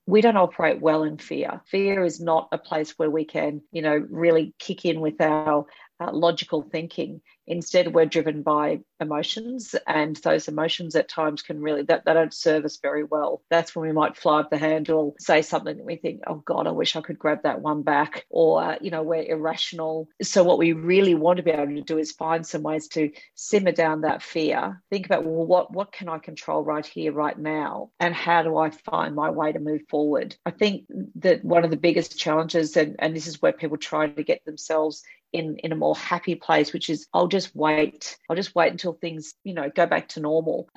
we 0.05 0.21
don't 0.21 0.37
operate 0.37 0.81
well 0.81 1.03
in 1.03 1.17
fear. 1.17 1.61
Fear 1.65 2.03
is 2.03 2.19
not 2.19 2.49
a 2.51 2.57
place 2.57 2.91
where 2.97 3.09
we 3.09 3.25
can, 3.25 3.61
you 3.71 3.81
know, 3.81 3.95
really 3.95 4.53
kick 4.59 4.85
in 4.85 5.01
with 5.01 5.19
our 5.19 5.65
uh, 5.99 6.11
logical 6.11 6.61
thinking. 6.61 7.21
Instead, 7.47 7.93
we're 7.93 8.05
driven 8.05 8.41
by 8.41 8.79
emotions, 8.99 9.75
and 9.87 10.15
those 10.17 10.47
emotions 10.47 10.95
at 10.95 11.09
times 11.09 11.41
can 11.41 11.61
really 11.61 11.83
that 11.83 12.05
they 12.05 12.13
don't 12.13 12.33
serve 12.33 12.65
us 12.65 12.77
very 12.77 13.03
well. 13.03 13.41
That's 13.49 13.75
when 13.75 13.87
we 13.87 13.93
might 13.93 14.17
fly 14.17 14.39
up 14.39 14.49
the 14.49 14.57
handle, 14.57 15.15
say 15.19 15.41
something 15.41 15.77
that 15.77 15.85
we 15.85 15.95
think, 15.97 16.21
"Oh 16.27 16.35
God, 16.45 16.67
I 16.67 16.71
wish 16.71 16.95
I 16.95 17.01
could 17.01 17.19
grab 17.19 17.43
that 17.43 17.61
one 17.61 17.83
back," 17.83 18.25
or 18.29 18.77
you 18.81 18.91
know, 18.91 19.03
we're 19.03 19.23
irrational. 19.23 20.07
So 20.21 20.43
what 20.43 20.57
we 20.57 20.73
really 20.73 21.15
want 21.15 21.37
to 21.37 21.43
be 21.43 21.51
able 21.51 21.75
to 21.75 21.81
do 21.81 21.97
is 21.97 22.11
find 22.11 22.45
some 22.45 22.63
ways 22.63 22.87
to 22.89 23.11
simmer 23.35 23.71
down 23.71 24.01
that 24.01 24.21
fear. 24.21 24.81
Think 24.89 25.05
about 25.05 25.25
well, 25.25 25.45
what 25.45 25.71
what 25.73 25.91
can 25.91 26.09
I 26.09 26.17
control 26.19 26.63
right 26.63 26.85
here, 26.85 27.11
right 27.11 27.37
now, 27.37 27.91
and 27.99 28.13
how 28.13 28.43
do 28.43 28.57
I 28.57 28.69
find 28.69 29.15
my 29.15 29.29
way 29.29 29.51
to 29.51 29.59
move 29.59 29.81
forward? 29.89 30.35
I 30.45 30.51
think 30.51 30.85
that 31.15 31.43
one 31.43 31.63
of 31.63 31.71
the 31.71 31.77
biggest 31.77 32.17
challenges, 32.17 32.75
and 32.77 32.95
and 32.99 33.15
this 33.15 33.27
is 33.27 33.41
where 33.41 33.53
people 33.53 33.77
try 33.77 34.07
to 34.07 34.23
get 34.23 34.43
themselves 34.45 35.03
in 35.35 35.57
in 35.57 35.71
a 35.71 35.75
more 35.75 35.95
happy 35.95 36.35
place 36.35 36.71
which 36.71 36.89
is 36.89 37.07
i'll 37.13 37.27
just 37.27 37.55
wait 37.55 38.17
i'll 38.29 38.35
just 38.35 38.55
wait 38.55 38.71
until 38.71 38.93
things 38.93 39.33
you 39.43 39.53
know 39.53 39.69
go 39.69 39.85
back 39.85 40.09
to 40.09 40.19
normal. 40.19 40.69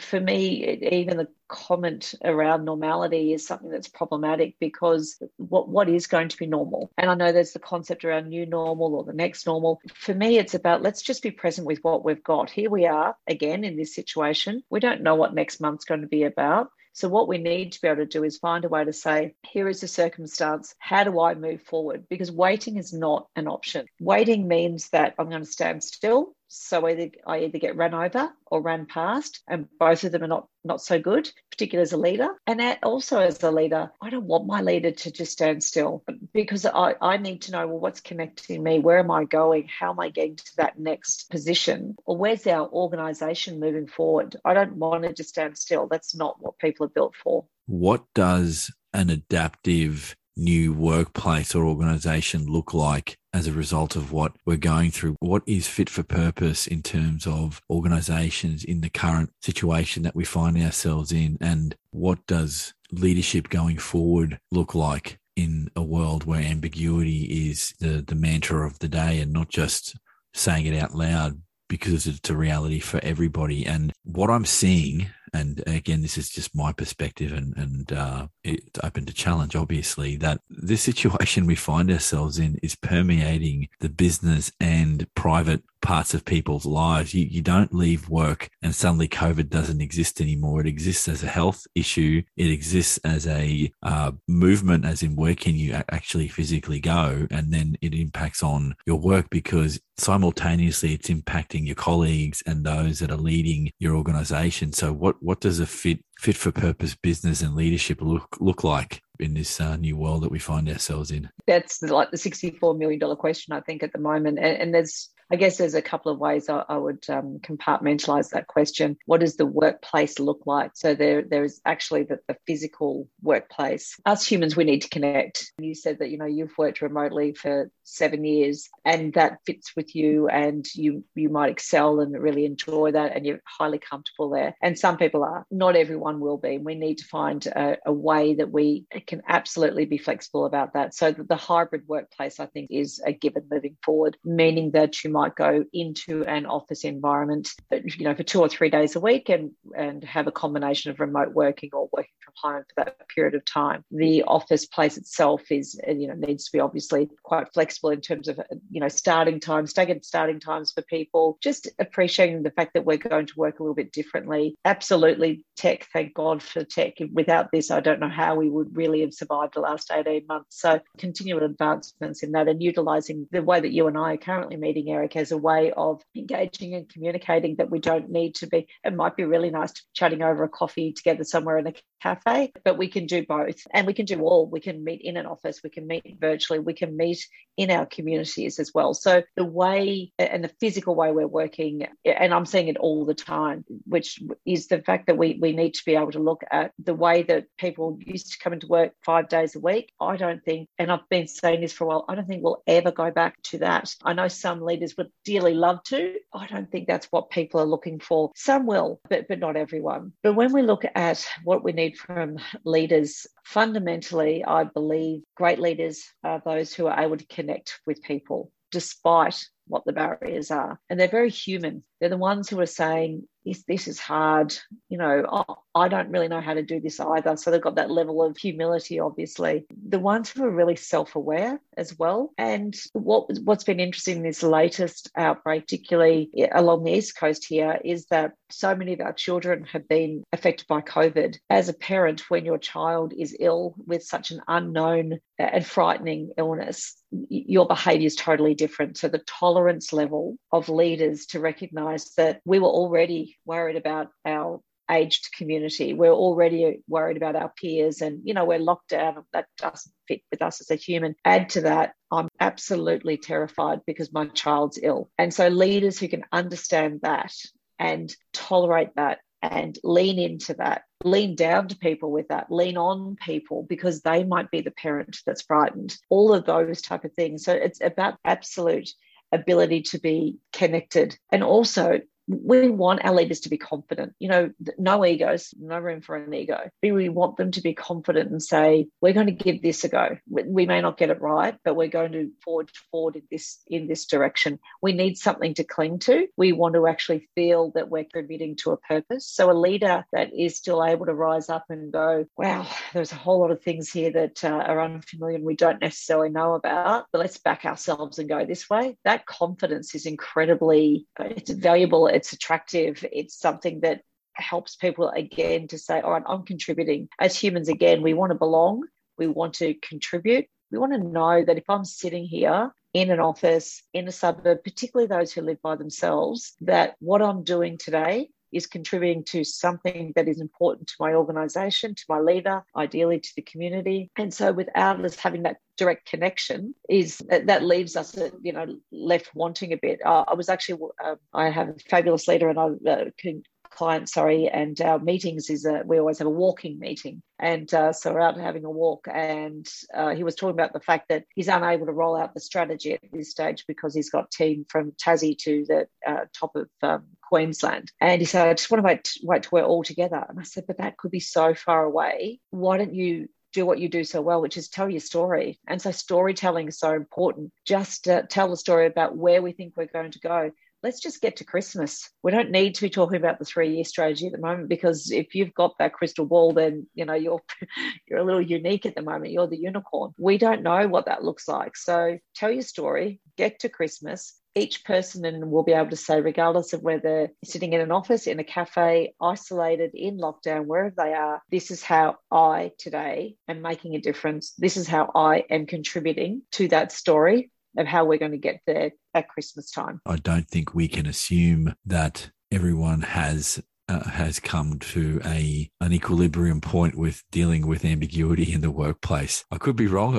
For 0.00 0.20
me 0.20 0.78
even 0.92 1.16
the 1.16 1.28
comment 1.48 2.14
around 2.24 2.64
normality 2.64 3.32
is 3.32 3.46
something 3.46 3.70
that's 3.70 3.88
problematic 3.88 4.54
because 4.60 5.20
what 5.36 5.68
what 5.68 5.88
is 5.88 6.06
going 6.06 6.28
to 6.28 6.36
be 6.36 6.46
normal? 6.46 6.90
And 6.96 7.10
i 7.10 7.14
know 7.14 7.32
there's 7.32 7.52
the 7.52 7.58
concept 7.58 8.04
around 8.04 8.28
new 8.28 8.46
normal 8.46 8.94
or 8.94 9.04
the 9.04 9.12
next 9.12 9.46
normal. 9.46 9.80
For 9.94 10.14
me 10.14 10.38
it's 10.38 10.54
about 10.54 10.82
let's 10.82 11.02
just 11.02 11.22
be 11.22 11.30
present 11.30 11.66
with 11.66 11.78
what 11.82 12.04
we've 12.04 12.24
got. 12.24 12.50
Here 12.50 12.70
we 12.70 12.86
are 12.86 13.16
again 13.26 13.64
in 13.64 13.76
this 13.76 13.94
situation. 13.94 14.62
We 14.70 14.80
don't 14.80 15.02
know 15.02 15.14
what 15.14 15.34
next 15.34 15.60
month's 15.60 15.84
going 15.84 16.02
to 16.02 16.06
be 16.06 16.24
about 16.24 16.70
so, 16.92 17.08
what 17.08 17.28
we 17.28 17.38
need 17.38 17.72
to 17.72 17.80
be 17.80 17.88
able 17.88 17.98
to 17.98 18.06
do 18.06 18.24
is 18.24 18.38
find 18.38 18.64
a 18.64 18.68
way 18.68 18.84
to 18.84 18.92
say, 18.92 19.34
here 19.42 19.68
is 19.68 19.80
the 19.80 19.88
circumstance. 19.88 20.74
How 20.78 21.04
do 21.04 21.20
I 21.20 21.34
move 21.34 21.62
forward? 21.62 22.06
Because 22.08 22.32
waiting 22.32 22.76
is 22.76 22.92
not 22.92 23.28
an 23.36 23.46
option. 23.46 23.86
Waiting 24.00 24.48
means 24.48 24.88
that 24.90 25.14
I'm 25.18 25.30
going 25.30 25.44
to 25.44 25.50
stand 25.50 25.84
still 25.84 26.34
so 26.52 26.84
either 26.88 27.10
I 27.24 27.44
either 27.44 27.58
get 27.58 27.76
run 27.76 27.94
over 27.94 28.28
or 28.46 28.60
run 28.60 28.86
past, 28.86 29.40
and 29.48 29.68
both 29.78 30.02
of 30.02 30.10
them 30.10 30.24
are 30.24 30.28
not 30.28 30.48
not 30.64 30.82
so 30.82 30.98
good, 30.98 31.30
particularly 31.50 31.84
as 31.84 31.92
a 31.92 31.96
leader. 31.96 32.28
And 32.46 32.60
also 32.82 33.20
as 33.20 33.42
a 33.42 33.50
leader, 33.52 33.90
I 34.02 34.10
don't 34.10 34.26
want 34.26 34.46
my 34.46 34.60
leader 34.60 34.90
to 34.90 35.10
just 35.12 35.32
stand 35.32 35.62
still 35.62 36.04
because 36.34 36.66
I, 36.66 36.96
I 37.00 37.16
need 37.16 37.42
to 37.42 37.52
know 37.52 37.68
well 37.68 37.78
what's 37.78 38.00
connecting 38.00 38.62
me, 38.62 38.80
where 38.80 38.98
am 38.98 39.12
I 39.12 39.24
going, 39.24 39.68
how 39.68 39.92
am 39.92 40.00
I 40.00 40.10
getting 40.10 40.36
to 40.36 40.56
that 40.56 40.78
next 40.78 41.30
position, 41.30 41.94
or 42.04 42.16
where's 42.16 42.46
our 42.48 42.68
organization 42.68 43.60
moving 43.60 43.86
forward. 43.86 44.36
I 44.44 44.52
don't 44.52 44.74
want 44.74 45.04
to 45.04 45.14
just 45.14 45.30
stand 45.30 45.56
still. 45.56 45.86
That's 45.86 46.16
not 46.16 46.36
what 46.40 46.58
people 46.58 46.86
are 46.86 46.90
built 46.90 47.14
for. 47.14 47.46
What 47.66 48.04
does 48.14 48.72
an 48.92 49.08
adaptive 49.08 50.16
new 50.36 50.72
workplace 50.72 51.54
or 51.54 51.64
organization 51.64 52.46
look 52.46 52.72
like 52.72 53.16
as 53.32 53.46
a 53.46 53.52
result 53.52 53.96
of 53.96 54.12
what 54.12 54.32
we're 54.44 54.56
going 54.56 54.90
through? 54.90 55.16
What 55.20 55.42
is 55.46 55.68
fit 55.68 55.88
for 55.88 56.02
purpose 56.02 56.66
in 56.66 56.82
terms 56.82 57.26
of 57.26 57.60
organizations 57.70 58.64
in 58.64 58.80
the 58.80 58.90
current 58.90 59.30
situation 59.42 60.02
that 60.02 60.16
we 60.16 60.24
find 60.24 60.58
ourselves 60.58 61.12
in? 61.12 61.38
And 61.40 61.74
what 61.90 62.26
does 62.26 62.74
leadership 62.92 63.48
going 63.48 63.78
forward 63.78 64.38
look 64.50 64.74
like 64.74 65.18
in 65.36 65.70
a 65.76 65.82
world 65.82 66.24
where 66.24 66.42
ambiguity 66.42 67.48
is 67.50 67.72
the, 67.80 68.02
the 68.06 68.14
mantra 68.14 68.66
of 68.66 68.78
the 68.80 68.88
day 68.88 69.20
and 69.20 69.32
not 69.32 69.48
just 69.48 69.96
saying 70.34 70.66
it 70.66 70.76
out 70.76 70.94
loud 70.94 71.40
because 71.68 72.06
it's 72.06 72.30
a 72.30 72.36
reality 72.36 72.80
for 72.80 72.98
everybody? 73.02 73.64
And 73.64 73.92
what 74.02 74.30
I'm 74.30 74.44
seeing 74.44 75.06
and 75.32 75.62
again, 75.66 76.02
this 76.02 76.18
is 76.18 76.30
just 76.30 76.54
my 76.54 76.72
perspective 76.72 77.32
and, 77.32 77.56
and 77.56 77.92
uh, 77.92 78.26
it's 78.44 78.78
open 78.82 79.06
to 79.06 79.12
challenge, 79.12 79.56
obviously, 79.56 80.16
that 80.16 80.40
the 80.48 80.76
situation 80.76 81.46
we 81.46 81.54
find 81.54 81.90
ourselves 81.90 82.38
in 82.38 82.58
is 82.62 82.76
permeating 82.76 83.68
the 83.80 83.88
business 83.88 84.52
and 84.60 85.06
private 85.14 85.62
parts 85.80 86.14
of 86.14 86.24
people's 86.24 86.66
lives. 86.66 87.14
You, 87.14 87.24
you 87.24 87.42
don't 87.42 87.74
leave 87.74 88.08
work 88.08 88.50
and 88.62 88.74
suddenly 88.74 89.08
COVID 89.08 89.48
doesn't 89.48 89.80
exist 89.80 90.20
anymore. 90.20 90.60
It 90.60 90.66
exists 90.66 91.08
as 91.08 91.22
a 91.22 91.28
health 91.28 91.66
issue. 91.74 92.22
It 92.36 92.50
exists 92.50 92.98
as 92.98 93.26
a 93.26 93.72
uh, 93.82 94.12
movement, 94.28 94.84
as 94.84 95.02
in 95.02 95.16
where 95.16 95.34
can 95.34 95.54
you 95.54 95.72
actually 95.88 96.28
physically 96.28 96.80
go? 96.80 97.26
And 97.30 97.52
then 97.52 97.76
it 97.80 97.94
impacts 97.94 98.42
on 98.42 98.76
your 98.86 98.98
work 98.98 99.30
because 99.30 99.80
simultaneously 100.00 100.94
it's 100.94 101.08
impacting 101.08 101.66
your 101.66 101.76
colleagues 101.76 102.42
and 102.46 102.64
those 102.64 102.98
that 102.98 103.10
are 103.10 103.16
leading 103.16 103.70
your 103.78 103.96
organization. 103.96 104.72
So 104.72 104.92
what, 104.92 105.22
what 105.22 105.40
does 105.40 105.60
a 105.60 105.66
fit, 105.66 106.04
fit 106.18 106.36
for 106.36 106.52
purpose 106.52 106.94
business 106.94 107.42
and 107.42 107.54
leadership 107.54 108.00
look, 108.00 108.36
look 108.40 108.64
like? 108.64 109.02
in 109.20 109.34
this 109.34 109.60
uh, 109.60 109.76
new 109.76 109.96
world 109.96 110.22
that 110.22 110.30
we 110.30 110.38
find 110.38 110.68
ourselves 110.68 111.10
in? 111.10 111.28
That's 111.46 111.82
like 111.82 112.10
the 112.10 112.16
$64 112.16 112.78
million 112.78 113.16
question, 113.16 113.52
I 113.52 113.60
think, 113.60 113.82
at 113.82 113.92
the 113.92 113.98
moment. 113.98 114.38
And, 114.38 114.56
and 114.56 114.74
there's 114.74 115.10
I 115.30 115.36
guess 115.36 115.56
there's 115.56 115.74
a 115.74 115.82
couple 115.82 116.10
of 116.10 116.18
ways 116.18 116.48
I, 116.48 116.64
I 116.68 116.76
would 116.76 117.08
um, 117.08 117.38
compartmentalize 117.40 118.30
that 118.30 118.46
question. 118.46 118.96
What 119.06 119.20
does 119.20 119.36
the 119.36 119.46
workplace 119.46 120.18
look 120.18 120.42
like? 120.46 120.72
So 120.74 120.94
there, 120.94 121.22
there 121.22 121.44
is 121.44 121.60
actually 121.64 122.04
the, 122.04 122.18
the 122.26 122.36
physical 122.46 123.08
workplace. 123.22 123.96
Us 124.06 124.26
humans, 124.26 124.56
we 124.56 124.64
need 124.64 124.82
to 124.82 124.88
connect. 124.88 125.52
You 125.58 125.74
said 125.74 125.98
that 126.00 126.10
you 126.10 126.18
know 126.18 126.26
you've 126.26 126.56
worked 126.58 126.82
remotely 126.82 127.34
for 127.34 127.70
seven 127.84 128.24
years, 128.24 128.68
and 128.84 129.12
that 129.14 129.38
fits 129.46 129.72
with 129.76 129.94
you, 129.94 130.28
and 130.28 130.66
you 130.74 131.04
you 131.14 131.28
might 131.28 131.50
excel 131.50 132.00
and 132.00 132.20
really 132.20 132.44
enjoy 132.44 132.92
that, 132.92 133.14
and 133.14 133.24
you're 133.26 133.42
highly 133.44 133.78
comfortable 133.78 134.30
there. 134.30 134.54
And 134.62 134.78
some 134.78 134.96
people 134.96 135.22
are. 135.22 135.46
Not 135.50 135.76
everyone 135.76 136.20
will 136.20 136.38
be. 136.38 136.58
We 136.58 136.74
need 136.74 136.98
to 136.98 137.04
find 137.04 137.44
a, 137.46 137.76
a 137.86 137.92
way 137.92 138.34
that 138.34 138.50
we 138.50 138.86
can 139.06 139.22
absolutely 139.28 139.84
be 139.84 139.98
flexible 139.98 140.46
about 140.46 140.72
that. 140.74 140.94
So 140.94 141.12
the 141.12 141.36
hybrid 141.36 141.86
workplace, 141.86 142.40
I 142.40 142.46
think, 142.46 142.70
is 142.70 143.00
a 143.06 143.12
given 143.12 143.44
moving 143.50 143.76
forward, 143.84 144.16
meaning 144.24 144.72
that 144.72 145.04
you 145.04 145.10
might 145.10 145.19
might 145.20 145.34
go 145.34 145.64
into 145.72 146.24
an 146.24 146.46
office 146.46 146.84
environment, 146.84 147.50
you 147.70 148.04
know, 148.04 148.14
for 148.14 148.22
two 148.22 148.40
or 148.40 148.48
three 148.48 148.70
days 148.70 148.96
a 148.96 149.00
week 149.00 149.28
and, 149.28 149.50
and 149.76 150.02
have 150.04 150.26
a 150.26 150.32
combination 150.32 150.90
of 150.90 150.98
remote 150.98 151.34
working 151.34 151.70
or 151.74 151.88
working 151.92 152.12
home 152.40 152.62
for 152.68 152.84
that 152.84 153.08
period 153.08 153.34
of 153.34 153.44
time. 153.44 153.84
The 153.90 154.22
office 154.24 154.66
place 154.66 154.96
itself 154.96 155.42
is, 155.50 155.80
you 155.86 156.08
know, 156.08 156.14
needs 156.14 156.44
to 156.46 156.52
be 156.52 156.60
obviously 156.60 157.08
quite 157.22 157.52
flexible 157.52 157.90
in 157.90 158.00
terms 158.00 158.28
of, 158.28 158.40
you 158.70 158.80
know, 158.80 158.88
starting 158.88 159.40
times, 159.40 159.70
staggered 159.70 160.04
starting 160.04 160.40
times 160.40 160.72
for 160.72 160.82
people, 160.82 161.38
just 161.42 161.68
appreciating 161.78 162.42
the 162.42 162.50
fact 162.50 162.74
that 162.74 162.84
we're 162.84 162.96
going 162.96 163.26
to 163.26 163.34
work 163.36 163.58
a 163.58 163.62
little 163.62 163.74
bit 163.74 163.92
differently. 163.92 164.56
Absolutely 164.64 165.44
tech, 165.56 165.86
thank 165.92 166.14
God 166.14 166.42
for 166.42 166.64
tech. 166.64 166.94
Without 167.12 167.50
this, 167.52 167.70
I 167.70 167.80
don't 167.80 168.00
know 168.00 168.08
how 168.08 168.34
we 168.34 168.48
would 168.48 168.76
really 168.76 169.00
have 169.02 169.14
survived 169.14 169.54
the 169.54 169.60
last 169.60 169.90
18 169.92 170.26
months. 170.26 170.60
So 170.60 170.80
continual 170.98 171.44
advancements 171.44 172.22
in 172.22 172.32
that 172.32 172.48
and 172.48 172.62
utilizing 172.62 173.28
the 173.30 173.42
way 173.42 173.60
that 173.60 173.72
you 173.72 173.86
and 173.86 173.98
I 173.98 174.14
are 174.14 174.18
currently 174.18 174.56
meeting, 174.56 174.90
Eric, 174.90 175.16
as 175.16 175.32
a 175.32 175.38
way 175.38 175.72
of 175.76 176.02
engaging 176.16 176.74
and 176.74 176.88
communicating 176.88 177.56
that 177.56 177.70
we 177.70 177.78
don't 177.78 178.10
need 178.10 178.34
to 178.36 178.46
be. 178.46 178.66
It 178.84 178.94
might 178.94 179.16
be 179.16 179.24
really 179.24 179.50
nice 179.50 179.72
to 179.72 179.82
be 179.82 179.88
chatting 179.94 180.22
over 180.22 180.44
a 180.44 180.48
coffee 180.48 180.92
together 180.92 181.24
somewhere 181.24 181.58
in 181.58 181.66
a 181.66 181.74
cafe, 182.02 182.29
but 182.64 182.78
we 182.78 182.88
can 182.88 183.06
do 183.06 183.24
both 183.26 183.56
and 183.72 183.86
we 183.86 183.94
can 183.94 184.06
do 184.06 184.20
all. 184.20 184.46
We 184.46 184.60
can 184.60 184.84
meet 184.84 185.00
in 185.02 185.16
an 185.16 185.26
office, 185.26 185.60
we 185.62 185.70
can 185.70 185.86
meet 185.86 186.16
virtually, 186.20 186.58
we 186.58 186.74
can 186.74 186.96
meet 186.96 187.26
in 187.56 187.70
our 187.70 187.86
communities 187.86 188.58
as 188.58 188.72
well. 188.74 188.94
So 188.94 189.22
the 189.36 189.44
way 189.44 190.12
and 190.18 190.42
the 190.42 190.52
physical 190.60 190.94
way 190.94 191.12
we're 191.12 191.26
working, 191.26 191.86
and 192.04 192.32
I'm 192.32 192.46
seeing 192.46 192.68
it 192.68 192.76
all 192.78 193.04
the 193.04 193.14
time, 193.14 193.64
which 193.86 194.20
is 194.46 194.68
the 194.68 194.80
fact 194.80 195.06
that 195.06 195.18
we, 195.18 195.38
we 195.40 195.52
need 195.52 195.74
to 195.74 195.84
be 195.84 195.94
able 195.94 196.12
to 196.12 196.18
look 196.18 196.42
at 196.50 196.72
the 196.78 196.94
way 196.94 197.22
that 197.24 197.46
people 197.58 197.98
used 198.00 198.32
to 198.32 198.38
come 198.38 198.52
into 198.52 198.66
work 198.66 198.92
five 199.04 199.28
days 199.28 199.56
a 199.56 199.60
week. 199.60 199.92
I 200.00 200.16
don't 200.16 200.42
think, 200.44 200.68
and 200.78 200.90
I've 200.90 201.08
been 201.10 201.28
saying 201.28 201.60
this 201.60 201.72
for 201.72 201.84
a 201.84 201.86
while, 201.88 202.04
I 202.08 202.14
don't 202.14 202.26
think 202.26 202.42
we'll 202.42 202.62
ever 202.66 202.90
go 202.92 203.10
back 203.10 203.40
to 203.44 203.58
that. 203.58 203.94
I 204.04 204.12
know 204.12 204.28
some 204.28 204.62
leaders 204.62 204.96
would 204.96 205.10
dearly 205.24 205.54
love 205.54 205.82
to. 205.84 206.14
I 206.32 206.46
don't 206.46 206.70
think 206.70 206.86
that's 206.86 207.08
what 207.10 207.30
people 207.30 207.60
are 207.60 207.66
looking 207.66 208.00
for. 208.00 208.30
Some 208.36 208.66
will, 208.66 209.00
but, 209.08 209.28
but 209.28 209.38
not 209.38 209.56
everyone. 209.56 210.12
But 210.22 210.34
when 210.34 210.52
we 210.52 210.62
look 210.62 210.84
at 210.94 211.26
what 211.44 211.62
we 211.64 211.72
need 211.72 211.98
from 212.14 212.38
leaders, 212.64 213.26
fundamentally, 213.44 214.44
I 214.44 214.64
believe 214.64 215.22
great 215.36 215.60
leaders 215.60 216.02
are 216.24 216.42
those 216.44 216.74
who 216.74 216.88
are 216.88 217.00
able 217.00 217.16
to 217.16 217.26
connect 217.26 217.80
with 217.86 218.02
people 218.02 218.50
despite 218.72 219.40
what 219.70 219.84
the 219.84 219.92
barriers 219.92 220.50
are. 220.50 220.78
And 220.88 220.98
they're 220.98 221.08
very 221.08 221.30
human. 221.30 221.82
They're 222.00 222.10
the 222.10 222.16
ones 222.16 222.48
who 222.48 222.60
are 222.60 222.66
saying, 222.66 223.26
this, 223.44 223.62
this 223.66 223.88
is 223.88 223.98
hard. 223.98 224.54
You 224.88 224.98
know, 224.98 225.24
oh, 225.30 225.58
I 225.74 225.88
don't 225.88 226.10
really 226.10 226.28
know 226.28 226.40
how 226.40 226.54
to 226.54 226.62
do 226.62 226.80
this 226.80 227.00
either. 227.00 227.36
So 227.36 227.50
they've 227.50 227.60
got 227.60 227.76
that 227.76 227.90
level 227.90 228.22
of 228.22 228.36
humility, 228.36 229.00
obviously. 229.00 229.66
The 229.88 229.98
ones 229.98 230.30
who 230.30 230.44
are 230.44 230.50
really 230.50 230.76
self 230.76 231.16
aware 231.16 231.60
as 231.76 231.98
well. 231.98 232.32
And 232.36 232.74
what, 232.92 233.30
what's 233.44 233.64
been 233.64 233.80
interesting 233.80 234.18
in 234.18 234.22
this 234.22 234.42
latest 234.42 235.10
outbreak, 235.16 235.62
particularly 235.62 236.30
along 236.52 236.84
the 236.84 236.92
East 236.92 237.16
Coast 237.16 237.46
here, 237.48 237.80
is 237.84 238.06
that 238.06 238.32
so 238.50 238.74
many 238.74 238.92
of 238.92 239.00
our 239.00 239.12
children 239.12 239.64
have 239.64 239.88
been 239.88 240.22
affected 240.32 240.66
by 240.66 240.80
COVID. 240.80 241.36
As 241.48 241.68
a 241.68 241.74
parent, 241.74 242.28
when 242.28 242.44
your 242.44 242.58
child 242.58 243.12
is 243.16 243.36
ill 243.38 243.74
with 243.86 244.02
such 244.02 244.30
an 244.30 244.42
unknown 244.48 245.18
and 245.38 245.64
frightening 245.64 246.32
illness, 246.36 246.96
your 247.28 247.66
behavior 247.66 248.06
is 248.06 248.16
totally 248.16 248.54
different. 248.54 248.98
So, 248.98 249.08
the 249.08 249.22
tolerance 249.60 249.92
level 249.92 250.36
of 250.52 250.68
leaders 250.68 251.26
to 251.26 251.40
recognize 251.40 252.12
that 252.16 252.40
we 252.44 252.58
were 252.58 252.68
already 252.68 253.36
worried 253.44 253.76
about 253.76 254.08
our 254.24 254.60
aged 254.90 255.28
community. 255.36 255.92
We're 255.92 256.12
already 256.12 256.82
worried 256.88 257.16
about 257.16 257.36
our 257.36 257.52
peers 257.60 258.00
and, 258.00 258.22
you 258.24 258.34
know, 258.34 258.44
we're 258.44 258.58
locked 258.58 258.88
down. 258.88 259.24
That 259.32 259.46
doesn't 259.58 259.94
fit 260.08 260.22
with 260.30 260.42
us 260.42 260.60
as 260.60 260.70
a 260.70 260.76
human. 260.76 261.14
Add 261.24 261.50
to 261.50 261.60
that, 261.62 261.92
I'm 262.10 262.28
absolutely 262.40 263.18
terrified 263.18 263.80
because 263.86 264.12
my 264.12 264.26
child's 264.26 264.80
ill. 264.82 265.10
And 265.18 265.32
so 265.32 265.48
leaders 265.48 265.98
who 265.98 266.08
can 266.08 266.24
understand 266.32 267.00
that 267.02 267.32
and 267.78 268.12
tolerate 268.32 268.96
that 268.96 269.18
and 269.42 269.78
lean 269.84 270.18
into 270.18 270.54
that, 270.54 270.82
lean 271.04 271.36
down 271.36 271.68
to 271.68 271.76
people 271.76 272.10
with 272.10 272.28
that, 272.28 272.50
lean 272.50 272.76
on 272.76 273.16
people 273.24 273.64
because 273.68 274.00
they 274.00 274.24
might 274.24 274.50
be 274.50 274.60
the 274.60 274.70
parent 274.72 275.18
that's 275.24 275.42
frightened, 275.42 275.96
all 276.08 276.34
of 276.34 276.44
those 276.46 276.82
type 276.82 277.04
of 277.04 277.12
things. 277.14 277.44
So 277.44 277.52
it's 277.52 277.80
about 277.80 278.18
absolute 278.24 278.90
ability 279.32 279.82
to 279.82 279.98
be 279.98 280.36
connected. 280.52 281.18
And 281.30 281.42
also 281.42 282.00
we 282.30 282.70
want 282.70 283.04
our 283.04 283.14
leaders 283.14 283.40
to 283.40 283.48
be 283.48 283.58
confident. 283.58 284.14
You 284.18 284.28
know, 284.28 284.50
no 284.78 285.04
egos, 285.04 285.52
no 285.58 285.78
room 285.78 286.00
for 286.00 286.16
an 286.16 286.32
ego. 286.32 286.70
We 286.82 287.08
want 287.08 287.36
them 287.36 287.50
to 287.52 287.60
be 287.60 287.74
confident 287.74 288.30
and 288.30 288.42
say, 288.42 288.88
"We're 289.00 289.12
going 289.12 289.26
to 289.26 289.32
give 289.32 289.62
this 289.62 289.84
a 289.84 289.88
go. 289.88 290.16
We 290.28 290.66
may 290.66 290.80
not 290.80 290.98
get 290.98 291.10
it 291.10 291.20
right, 291.20 291.56
but 291.64 291.74
we're 291.74 291.88
going 291.88 292.12
to 292.12 292.30
forge 292.44 292.72
forward 292.90 293.16
in 293.16 293.22
this 293.30 293.62
in 293.66 293.88
this 293.88 294.06
direction. 294.06 294.58
We 294.80 294.92
need 294.92 295.18
something 295.18 295.54
to 295.54 295.64
cling 295.64 295.98
to. 296.00 296.28
We 296.36 296.52
want 296.52 296.74
to 296.74 296.86
actually 296.86 297.28
feel 297.34 297.72
that 297.74 297.90
we're 297.90 298.04
committing 298.04 298.56
to 298.56 298.72
a 298.72 298.76
purpose. 298.76 299.26
So 299.26 299.50
a 299.50 299.52
leader 299.52 300.04
that 300.12 300.32
is 300.32 300.56
still 300.56 300.84
able 300.84 301.06
to 301.06 301.14
rise 301.14 301.48
up 301.48 301.64
and 301.68 301.92
go, 301.92 302.26
"Wow, 302.36 302.66
there's 302.92 303.12
a 303.12 303.16
whole 303.16 303.40
lot 303.40 303.50
of 303.50 303.62
things 303.62 303.90
here 303.90 304.12
that 304.12 304.44
uh, 304.44 304.48
are 304.48 304.80
unfamiliar 304.80 305.36
and 305.36 305.44
we 305.44 305.56
don't 305.56 305.80
necessarily 305.80 306.30
know 306.30 306.54
about, 306.54 307.06
but 307.12 307.18
let's 307.18 307.38
back 307.38 307.64
ourselves 307.64 308.18
and 308.18 308.28
go 308.28 308.44
this 308.44 308.70
way." 308.70 308.96
That 309.04 309.26
confidence 309.26 309.94
is 309.94 310.06
incredibly 310.06 311.06
it's 311.18 311.50
valuable 311.50 312.06
it's 312.20 312.34
attractive. 312.34 313.02
It's 313.10 313.38
something 313.38 313.80
that 313.80 314.02
helps 314.34 314.76
people 314.76 315.08
again 315.08 315.68
to 315.68 315.78
say, 315.78 316.00
oh, 316.00 316.06
all 316.06 316.12
right, 316.12 316.22
I'm 316.26 316.44
contributing. 316.44 317.08
As 317.18 317.34
humans, 317.34 317.70
again, 317.70 318.02
we 318.02 318.12
want 318.12 318.30
to 318.30 318.38
belong, 318.38 318.84
we 319.16 319.26
want 319.26 319.54
to 319.54 319.72
contribute. 319.74 320.46
We 320.70 320.78
want 320.78 320.92
to 320.92 320.98
know 320.98 321.42
that 321.42 321.56
if 321.56 321.64
I'm 321.68 321.86
sitting 321.86 322.26
here 322.26 322.72
in 322.92 323.10
an 323.10 323.20
office, 323.20 323.82
in 323.94 324.06
a 324.06 324.12
suburb, 324.12 324.62
particularly 324.62 325.06
those 325.08 325.32
who 325.32 325.40
live 325.40 325.62
by 325.62 325.76
themselves, 325.76 326.52
that 326.60 326.96
what 327.00 327.22
I'm 327.22 327.42
doing 327.42 327.78
today 327.78 328.28
is 328.52 328.66
contributing 328.66 329.24
to 329.24 329.44
something 329.44 330.12
that 330.16 330.28
is 330.28 330.40
important 330.40 330.88
to 330.88 330.94
my 331.00 331.14
organization, 331.14 331.94
to 331.94 332.04
my 332.08 332.18
leader, 332.18 332.62
ideally 332.76 333.20
to 333.20 333.32
the 333.36 333.42
community. 333.42 334.10
And 334.16 334.32
so 334.32 334.52
without 334.52 335.04
us 335.04 335.16
having 335.16 335.42
that 335.44 335.58
direct 335.76 336.06
connection 336.06 336.74
is 336.90 337.22
that 337.30 337.64
leaves 337.64 337.96
us 337.96 338.14
you 338.42 338.52
know 338.52 338.66
left 338.92 339.30
wanting 339.34 339.72
a 339.72 339.78
bit 339.78 339.98
uh, 340.04 340.24
i 340.28 340.34
was 340.34 340.50
actually 340.50 340.78
uh, 341.02 341.14
i 341.32 341.48
have 341.48 341.70
a 341.70 341.74
fabulous 341.88 342.28
leader 342.28 342.50
and 342.50 342.58
i 342.58 342.66
uh, 342.90 343.04
can 343.16 343.42
client, 343.70 344.08
sorry, 344.08 344.48
and 344.48 344.80
our 344.80 344.98
meetings 344.98 345.48
is 345.48 345.64
a, 345.64 345.82
we 345.86 345.98
always 345.98 346.18
have 346.18 346.26
a 346.26 346.30
walking 346.30 346.78
meeting. 346.78 347.22
And 347.38 347.72
uh, 347.72 347.92
so 347.92 348.12
we're 348.12 348.20
out 348.20 348.36
having 348.36 348.64
a 348.64 348.70
walk, 348.70 349.06
and 349.10 349.66
uh, 349.94 350.10
he 350.10 350.24
was 350.24 350.34
talking 350.34 350.54
about 350.54 350.72
the 350.72 350.80
fact 350.80 351.08
that 351.08 351.24
he's 351.34 351.48
unable 351.48 351.86
to 351.86 351.92
roll 351.92 352.16
out 352.16 352.34
the 352.34 352.40
strategy 352.40 352.92
at 352.92 353.00
this 353.12 353.30
stage 353.30 353.64
because 353.66 353.94
he's 353.94 354.10
got 354.10 354.30
team 354.30 354.66
from 354.68 354.92
Tassie 354.92 355.38
to 355.38 355.64
the 355.66 355.86
uh, 356.06 356.24
top 356.38 356.54
of 356.56 356.68
um, 356.82 357.04
Queensland. 357.30 357.92
And 358.00 358.20
he 358.20 358.24
said, 358.24 358.48
I 358.48 358.54
just 358.54 358.70
want 358.72 358.84
to 358.84 359.16
wait, 359.22 359.42
till 359.44 359.50
we're 359.52 359.62
all 359.62 359.84
together. 359.84 360.26
And 360.28 360.40
I 360.40 360.42
said, 360.42 360.64
but 360.66 360.78
that 360.78 360.96
could 360.96 361.12
be 361.12 361.20
so 361.20 361.54
far 361.54 361.84
away. 361.84 362.40
Why 362.50 362.76
don't 362.76 362.94
you 362.94 363.28
do 363.52 363.64
what 363.64 363.78
you 363.78 363.88
do 363.88 364.02
so 364.02 364.20
well, 364.20 364.42
which 364.42 364.56
is 364.56 364.68
tell 364.68 364.90
your 364.90 365.00
story. 365.00 365.60
And 365.68 365.80
so 365.80 365.92
storytelling 365.92 366.66
is 366.66 366.78
so 366.80 366.92
important. 366.92 367.52
Just 367.64 368.08
uh, 368.08 368.22
tell 368.28 368.48
the 368.48 368.56
story 368.56 368.86
about 368.86 369.16
where 369.16 369.42
we 369.42 369.52
think 369.52 369.74
we're 369.76 369.86
going 369.86 370.10
to 370.10 370.20
go 370.20 370.50
let's 370.82 371.00
just 371.00 371.20
get 371.20 371.36
to 371.36 371.44
Christmas. 371.44 372.10
We 372.22 372.30
don't 372.32 372.50
need 372.50 372.74
to 372.76 372.82
be 372.82 372.90
talking 372.90 373.16
about 373.16 373.38
the 373.38 373.44
three 373.44 373.74
year 373.74 373.84
strategy 373.84 374.26
at 374.26 374.32
the 374.32 374.38
moment 374.38 374.68
because 374.68 375.10
if 375.10 375.34
you've 375.34 375.54
got 375.54 375.76
that 375.78 375.92
crystal 375.92 376.26
ball, 376.26 376.52
then 376.52 376.86
you 376.94 377.04
know 377.04 377.14
you're 377.14 377.42
you're 378.08 378.20
a 378.20 378.24
little 378.24 378.40
unique 378.40 378.86
at 378.86 378.94
the 378.94 379.02
moment. 379.02 379.32
You're 379.32 379.46
the 379.46 379.58
unicorn. 379.58 380.12
We 380.18 380.38
don't 380.38 380.62
know 380.62 380.88
what 380.88 381.06
that 381.06 381.24
looks 381.24 381.48
like. 381.48 381.76
So 381.76 382.18
tell 382.34 382.50
your 382.50 382.62
story, 382.62 383.20
get 383.40 383.60
to 383.60 383.68
Christmas. 383.68 384.34
Each 384.54 384.84
person 384.84 385.24
and 385.24 385.50
will 385.50 385.62
be 385.62 385.72
able 385.72 385.90
to 385.90 385.96
say, 385.96 386.20
regardless 386.20 386.72
of 386.72 386.82
whether 386.82 387.30
sitting 387.44 387.72
in 387.72 387.80
an 387.80 387.92
office, 387.92 388.26
in 388.26 388.38
a 388.38 388.44
cafe, 388.44 389.14
isolated, 389.20 389.92
in 389.94 390.18
lockdown, 390.18 390.66
wherever 390.66 390.94
they 390.96 391.14
are, 391.14 391.40
this 391.50 391.70
is 391.70 391.82
how 391.82 392.16
I 392.30 392.72
today 392.78 393.36
am 393.48 393.62
making 393.62 393.94
a 393.94 394.00
difference. 394.00 394.52
This 394.58 394.76
is 394.76 394.86
how 394.86 395.10
I 395.14 395.44
am 395.48 395.66
contributing 395.66 396.42
to 396.52 396.68
that 396.68 396.92
story 396.92 397.50
of 397.78 397.86
how 397.86 398.04
we're 398.04 398.18
going 398.18 398.32
to 398.32 398.38
get 398.38 398.60
there 398.66 398.90
at 399.14 399.28
Christmas 399.28 399.70
time. 399.70 400.00
I 400.04 400.16
don't 400.16 400.48
think 400.48 400.74
we 400.74 400.88
can 400.88 401.06
assume 401.06 401.74
that 401.86 402.30
everyone 402.50 403.02
has 403.02 403.62
uh, 403.90 404.08
has 404.08 404.38
come 404.38 404.78
to 404.78 405.20
a 405.24 405.68
an 405.80 405.92
equilibrium 405.92 406.60
point 406.60 406.94
with 406.94 407.24
dealing 407.30 407.66
with 407.66 407.84
ambiguity 407.84 408.52
in 408.52 408.60
the 408.60 408.70
workplace. 408.70 409.44
I 409.50 409.58
could 409.58 409.76
be 409.76 409.88
wrong. 409.88 410.14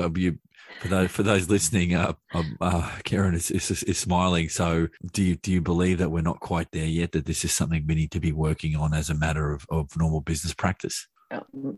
For 0.82 0.88
those 0.88 1.12
for 1.12 1.24
those 1.24 1.50
listening, 1.50 1.96
uh, 1.96 2.14
um, 2.34 2.58
uh, 2.60 2.90
Karen 3.04 3.34
is, 3.34 3.52
is, 3.52 3.84
is 3.84 3.98
smiling. 3.98 4.50
So, 4.50 4.88
do 5.14 5.24
you 5.24 5.36
do 5.38 5.52
you 5.52 5.62
believe 5.62 6.00
that 6.00 6.12
we're 6.12 6.22
not 6.22 6.40
quite 6.40 6.72
there 6.72 6.86
yet? 6.86 7.14
That 7.14 7.26
this 7.26 7.46
is 7.46 7.54
something 7.54 7.86
we 7.88 7.96
need 7.96 8.12
to 8.12 8.20
be 8.20 8.32
working 8.32 8.76
on 8.76 8.94
as 8.94 9.10
a 9.10 9.16
matter 9.16 9.54
of, 9.54 9.66
of 9.70 9.96
normal 9.98 10.22
business 10.22 10.54
practice? 10.54 11.08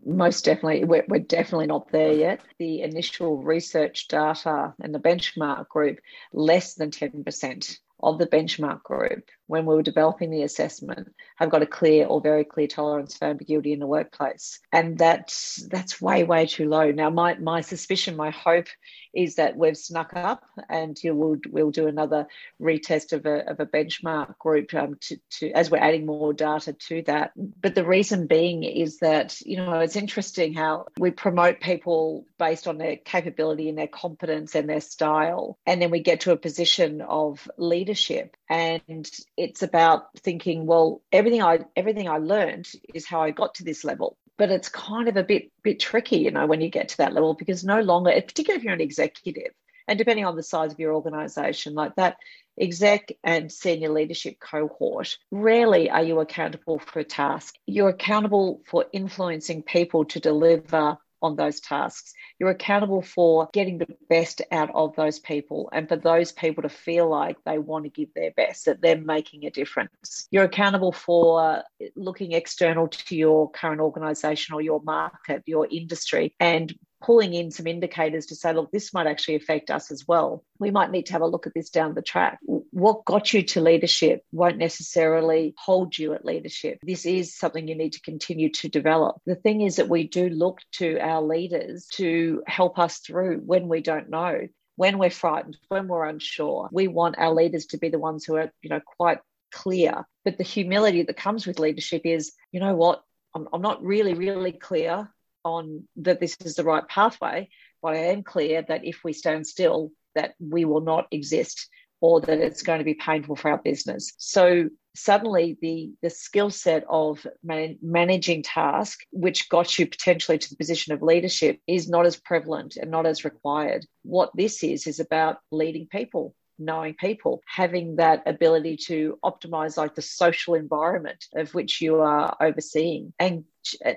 most 0.04 0.46
definitely, 0.46 0.84
we're, 0.84 1.06
we're, 1.08 1.20
definitely 1.20 1.68
not 1.68 1.92
there 1.92 2.12
yet. 2.12 2.42
The 2.58 2.82
initial 2.82 3.44
research 3.44 4.08
data 4.08 4.74
and 4.82 4.96
the 4.96 5.00
benchmark 5.00 5.68
group, 5.68 6.00
less 6.34 6.74
than 6.74 6.90
10% 6.90 7.78
of 8.02 8.20
the 8.20 8.28
benchmark 8.28 8.84
group 8.84 9.30
when 9.48 9.66
we 9.66 9.76
were 9.76 9.84
developing 9.84 10.32
the 10.32 10.44
assessment 10.44 11.14
have 11.36 11.50
got 11.50 11.62
a 11.62 11.68
clear 11.68 12.06
or 12.06 12.22
very 12.22 12.44
clear 12.44 12.68
tolerance 12.68 13.18
for 13.18 13.26
ambiguity 13.26 13.74
in 13.74 13.80
the 13.80 13.88
workplace. 13.88 14.60
And 14.72 14.98
that's 14.98 15.66
that's 15.70 16.02
way 16.02 16.24
way 16.24 16.46
too 16.46 16.68
low. 16.70 16.92
Now 16.92 17.10
my 17.10 17.36
my 17.36 17.62
suspicion 17.62 18.16
my 18.16 18.30
hope 18.30 18.68
is 19.14 19.36
that 19.36 19.56
we've 19.56 19.78
snuck 19.78 20.12
up 20.16 20.44
and 20.70 20.98
you 21.04 21.14
will 21.16 21.38
we'll 21.50 21.72
do 21.72 21.88
another 21.88 22.28
retest 22.62 23.14
of 23.14 23.26
a, 23.26 23.50
of 23.50 23.60
a 23.60 23.66
benchmark 23.66 24.38
group 24.40 24.74
um, 24.74 24.96
to, 25.02 25.18
to 25.30 25.52
as 25.52 25.70
we're 25.70 25.78
adding 25.78 26.06
more 26.06 26.34
data 26.34 26.74
to 26.74 27.02
that. 27.04 27.32
But 27.36 27.76
the 27.76 27.86
reason 27.86 28.28
being 28.28 28.64
is 28.64 29.00
that 29.00 29.40
you 29.42 29.58
know 29.58 29.80
it's 29.80 29.96
interesting 29.96 30.54
how 30.54 30.88
we 30.98 31.12
promote 31.12 31.60
people 31.60 32.26
based 32.40 32.68
on 32.68 32.78
their 32.78 32.98
capability 32.98 33.70
and 33.70 33.78
their 33.78 33.88
competence 33.88 34.56
and 34.56 34.70
their 34.70 34.82
style. 34.82 35.58
And 35.66 35.82
then 35.82 35.92
we 35.92 36.00
get 36.00 36.22
to 36.22 36.32
a 36.32 36.38
position 36.38 37.02
of 37.02 37.48
leadership. 37.58 38.36
And 38.50 39.10
it's 39.38 39.64
about 39.64 40.08
thinking 40.20 40.66
well 40.66 41.02
everything 41.12 41.42
i 41.42 41.60
everything 41.76 42.08
i 42.08 42.18
learned 42.18 42.70
is 42.94 43.06
how 43.06 43.22
i 43.22 43.32
got 43.32 43.56
to 43.56 43.64
this 43.64 43.84
level. 43.84 44.18
But 44.36 44.50
it's 44.50 44.68
kind 44.68 45.08
of 45.08 45.16
a 45.16 45.24
bit 45.24 45.52
bit 45.64 45.80
tricky 45.80 46.18
you 46.18 46.32
know 46.32 46.48
when 46.48 46.62
you 46.62 46.70
get 46.70 46.90
to 46.90 46.98
that 46.98 47.14
level 47.14 47.34
because 47.34 47.64
no 47.64 47.82
longer 47.82 48.12
particularly 48.12 48.58
if 48.58 48.64
you're 48.64 48.74
an 48.74 48.82
executive 48.82 49.54
and 49.88 49.98
depending 49.98 50.26
on 50.26 50.36
the 50.36 50.44
size 50.44 50.72
of 50.72 50.80
your 50.80 50.94
organization 50.94 51.74
like 51.74 51.96
that 51.96 52.18
exec 52.60 53.12
and 53.24 53.52
senior 53.52 53.90
leadership 53.90 54.40
cohort 54.40 55.18
rarely 55.32 55.90
are 55.90 56.04
you 56.04 56.20
accountable 56.20 56.80
for 56.80 57.00
a 57.00 57.04
task. 57.04 57.56
You're 57.66 57.90
accountable 57.90 58.62
for 58.66 58.86
influencing 58.94 59.64
people 59.64 60.06
to 60.06 60.20
deliver 60.20 60.98
on 61.24 61.36
those 61.36 61.60
tasks. 61.60 62.14
You're 62.40 62.50
accountable 62.50 63.02
for 63.02 63.50
getting 63.54 63.78
the 63.78 63.88
best 64.10 64.42
out 64.52 64.70
of 64.76 64.96
those 64.96 65.20
people 65.20 65.70
and 65.72 65.88
for 65.88 65.96
those 65.96 66.32
people 66.32 66.64
to 66.64 66.70
feel 66.70 67.10
like 67.10 67.38
they 67.46 67.58
want 67.58 67.86
to 67.86 67.90
give 67.90 68.14
their 68.14 68.32
best, 68.32 68.66
that 68.66 68.82
they're 68.82 68.98
making 68.98 69.46
a 69.46 69.50
difference. 69.50 70.28
You're 70.30 70.44
accountable 70.44 70.92
for 70.92 71.64
looking 71.96 72.34
external 72.34 72.88
to 72.90 73.16
your 73.16 73.50
current 73.50 73.82
organization 73.82 74.54
or 74.54 74.62
your 74.62 74.82
market, 74.84 75.44
your 75.46 75.68
industry, 75.72 76.36
and 76.40 76.74
pulling 77.04 77.34
in 77.34 77.52
some 77.52 77.68
indicators 77.68 78.28
to 78.28 78.36
say, 78.36 78.54
look, 78.54 78.72
this 78.72 78.94
might 78.94 79.08
actually 79.08 79.36
affect 79.36 79.70
us 79.70 79.92
as 79.92 80.08
well. 80.08 80.44
We 80.58 80.72
might 80.72 80.92
need 80.92 81.08
to 81.08 81.14
have 81.14 81.22
a 81.22 81.28
look 81.28 81.46
at 81.46 81.54
this 81.54 81.70
down 81.70 81.94
the 81.94 82.02
track. 82.02 82.40
What 82.46 83.06
got 83.06 83.34
you 83.34 83.44
to 83.44 83.62
leadership 83.62 84.24
won't 84.32 84.58
necessarily 84.58 85.54
hold 85.58 85.98
you 85.98 86.14
at 86.14 86.26
leadership. 86.26 86.80
This 86.82 87.06
is 87.06 87.38
something 87.38 87.68
you 87.68 87.76
need 87.76 87.94
to 87.94 88.02
continue 88.02 88.50
to 88.54 88.70
develop. 88.70 89.18
The 89.26 89.36
thing 89.36 89.62
is 89.62 89.76
that 89.76 89.90
we 89.90 90.08
do 90.08 90.30
look 90.30 90.60
to 90.74 90.98
our 91.00 91.22
leaders 91.22 91.88
to 91.96 92.42
help 92.48 92.80
us 92.80 93.00
through 93.00 93.42
when 93.46 93.68
we 93.68 93.82
don't 93.82 94.10
know. 94.10 94.48
When 94.76 94.98
we're 94.98 95.12
frightened, 95.12 95.58
when 95.68 95.88
we're 95.88 96.06
unsure, 96.06 96.70
we 96.72 96.88
want 96.88 97.20
our 97.20 97.34
leaders 97.34 97.68
to 97.68 97.78
be 97.78 97.90
the 97.90 98.00
ones 98.00 98.26
who 98.26 98.38
are, 98.38 98.52
you 98.64 98.70
know, 98.70 98.82
quite 98.98 99.20
clear. 99.52 100.06
But 100.26 100.38
the 100.38 100.44
humility 100.44 101.04
that 101.04 101.18
comes 101.18 101.46
with 101.46 101.60
leadership 101.60 102.04
is, 102.06 102.32
you 102.52 102.60
know 102.60 102.76
what, 102.76 103.04
I'm, 103.36 103.48
I'm 103.54 103.62
not 103.62 103.84
really, 103.84 104.16
really 104.16 104.52
clear 104.52 105.13
on 105.44 105.88
that 105.98 106.20
this 106.20 106.38
is 106.44 106.56
the 106.56 106.64
right 106.64 106.88
pathway, 106.88 107.50
but 107.82 107.94
I 107.94 107.98
am 107.98 108.24
clear 108.24 108.62
that 108.62 108.86
if 108.86 109.04
we 109.04 109.14
stand 109.14 109.48
still, 109.48 109.92
that 110.16 110.36
we 110.40 110.66
will 110.66 110.82
not 110.82 111.08
exist 111.12 111.70
or 112.02 112.20
that 112.22 112.40
it's 112.40 112.64
going 112.64 112.80
to 112.80 112.86
be 112.86 112.96
painful 112.96 113.36
for 113.36 113.52
our 113.52 113.58
business. 113.58 114.14
So 114.18 114.70
suddenly 114.96 115.58
the 115.62 115.92
the 116.02 116.10
skill 116.10 116.50
set 116.50 116.84
of 116.88 117.26
man- 117.44 117.80
managing 117.82 118.44
task 118.44 119.00
which 119.12 119.50
got 119.50 119.80
you 119.80 119.88
potentially 119.88 120.38
to 120.38 120.50
the 120.50 120.56
position 120.56 120.94
of 120.94 121.02
leadership 121.02 121.60
is 121.68 121.90
not 121.90 122.06
as 122.06 122.16
prevalent 122.16 122.78
and 122.78 122.92
not 122.92 123.06
as 123.06 123.26
required 123.26 123.86
what 124.04 124.32
this 124.36 124.64
is 124.64 124.86
is 124.86 125.00
about 125.00 125.38
leading 125.52 125.88
people 125.88 126.36
knowing 126.60 126.94
people, 126.94 127.42
having 127.46 127.98
that 127.98 128.24
ability 128.26 128.78
to 128.78 129.18
optimize 129.24 129.78
like 129.78 129.96
the 129.96 130.02
social 130.02 130.54
environment 130.54 131.26
of 131.36 131.54
which 131.54 131.82
you 131.82 132.02
are 132.02 132.36
overseeing. 132.40 133.14
And 133.20 133.46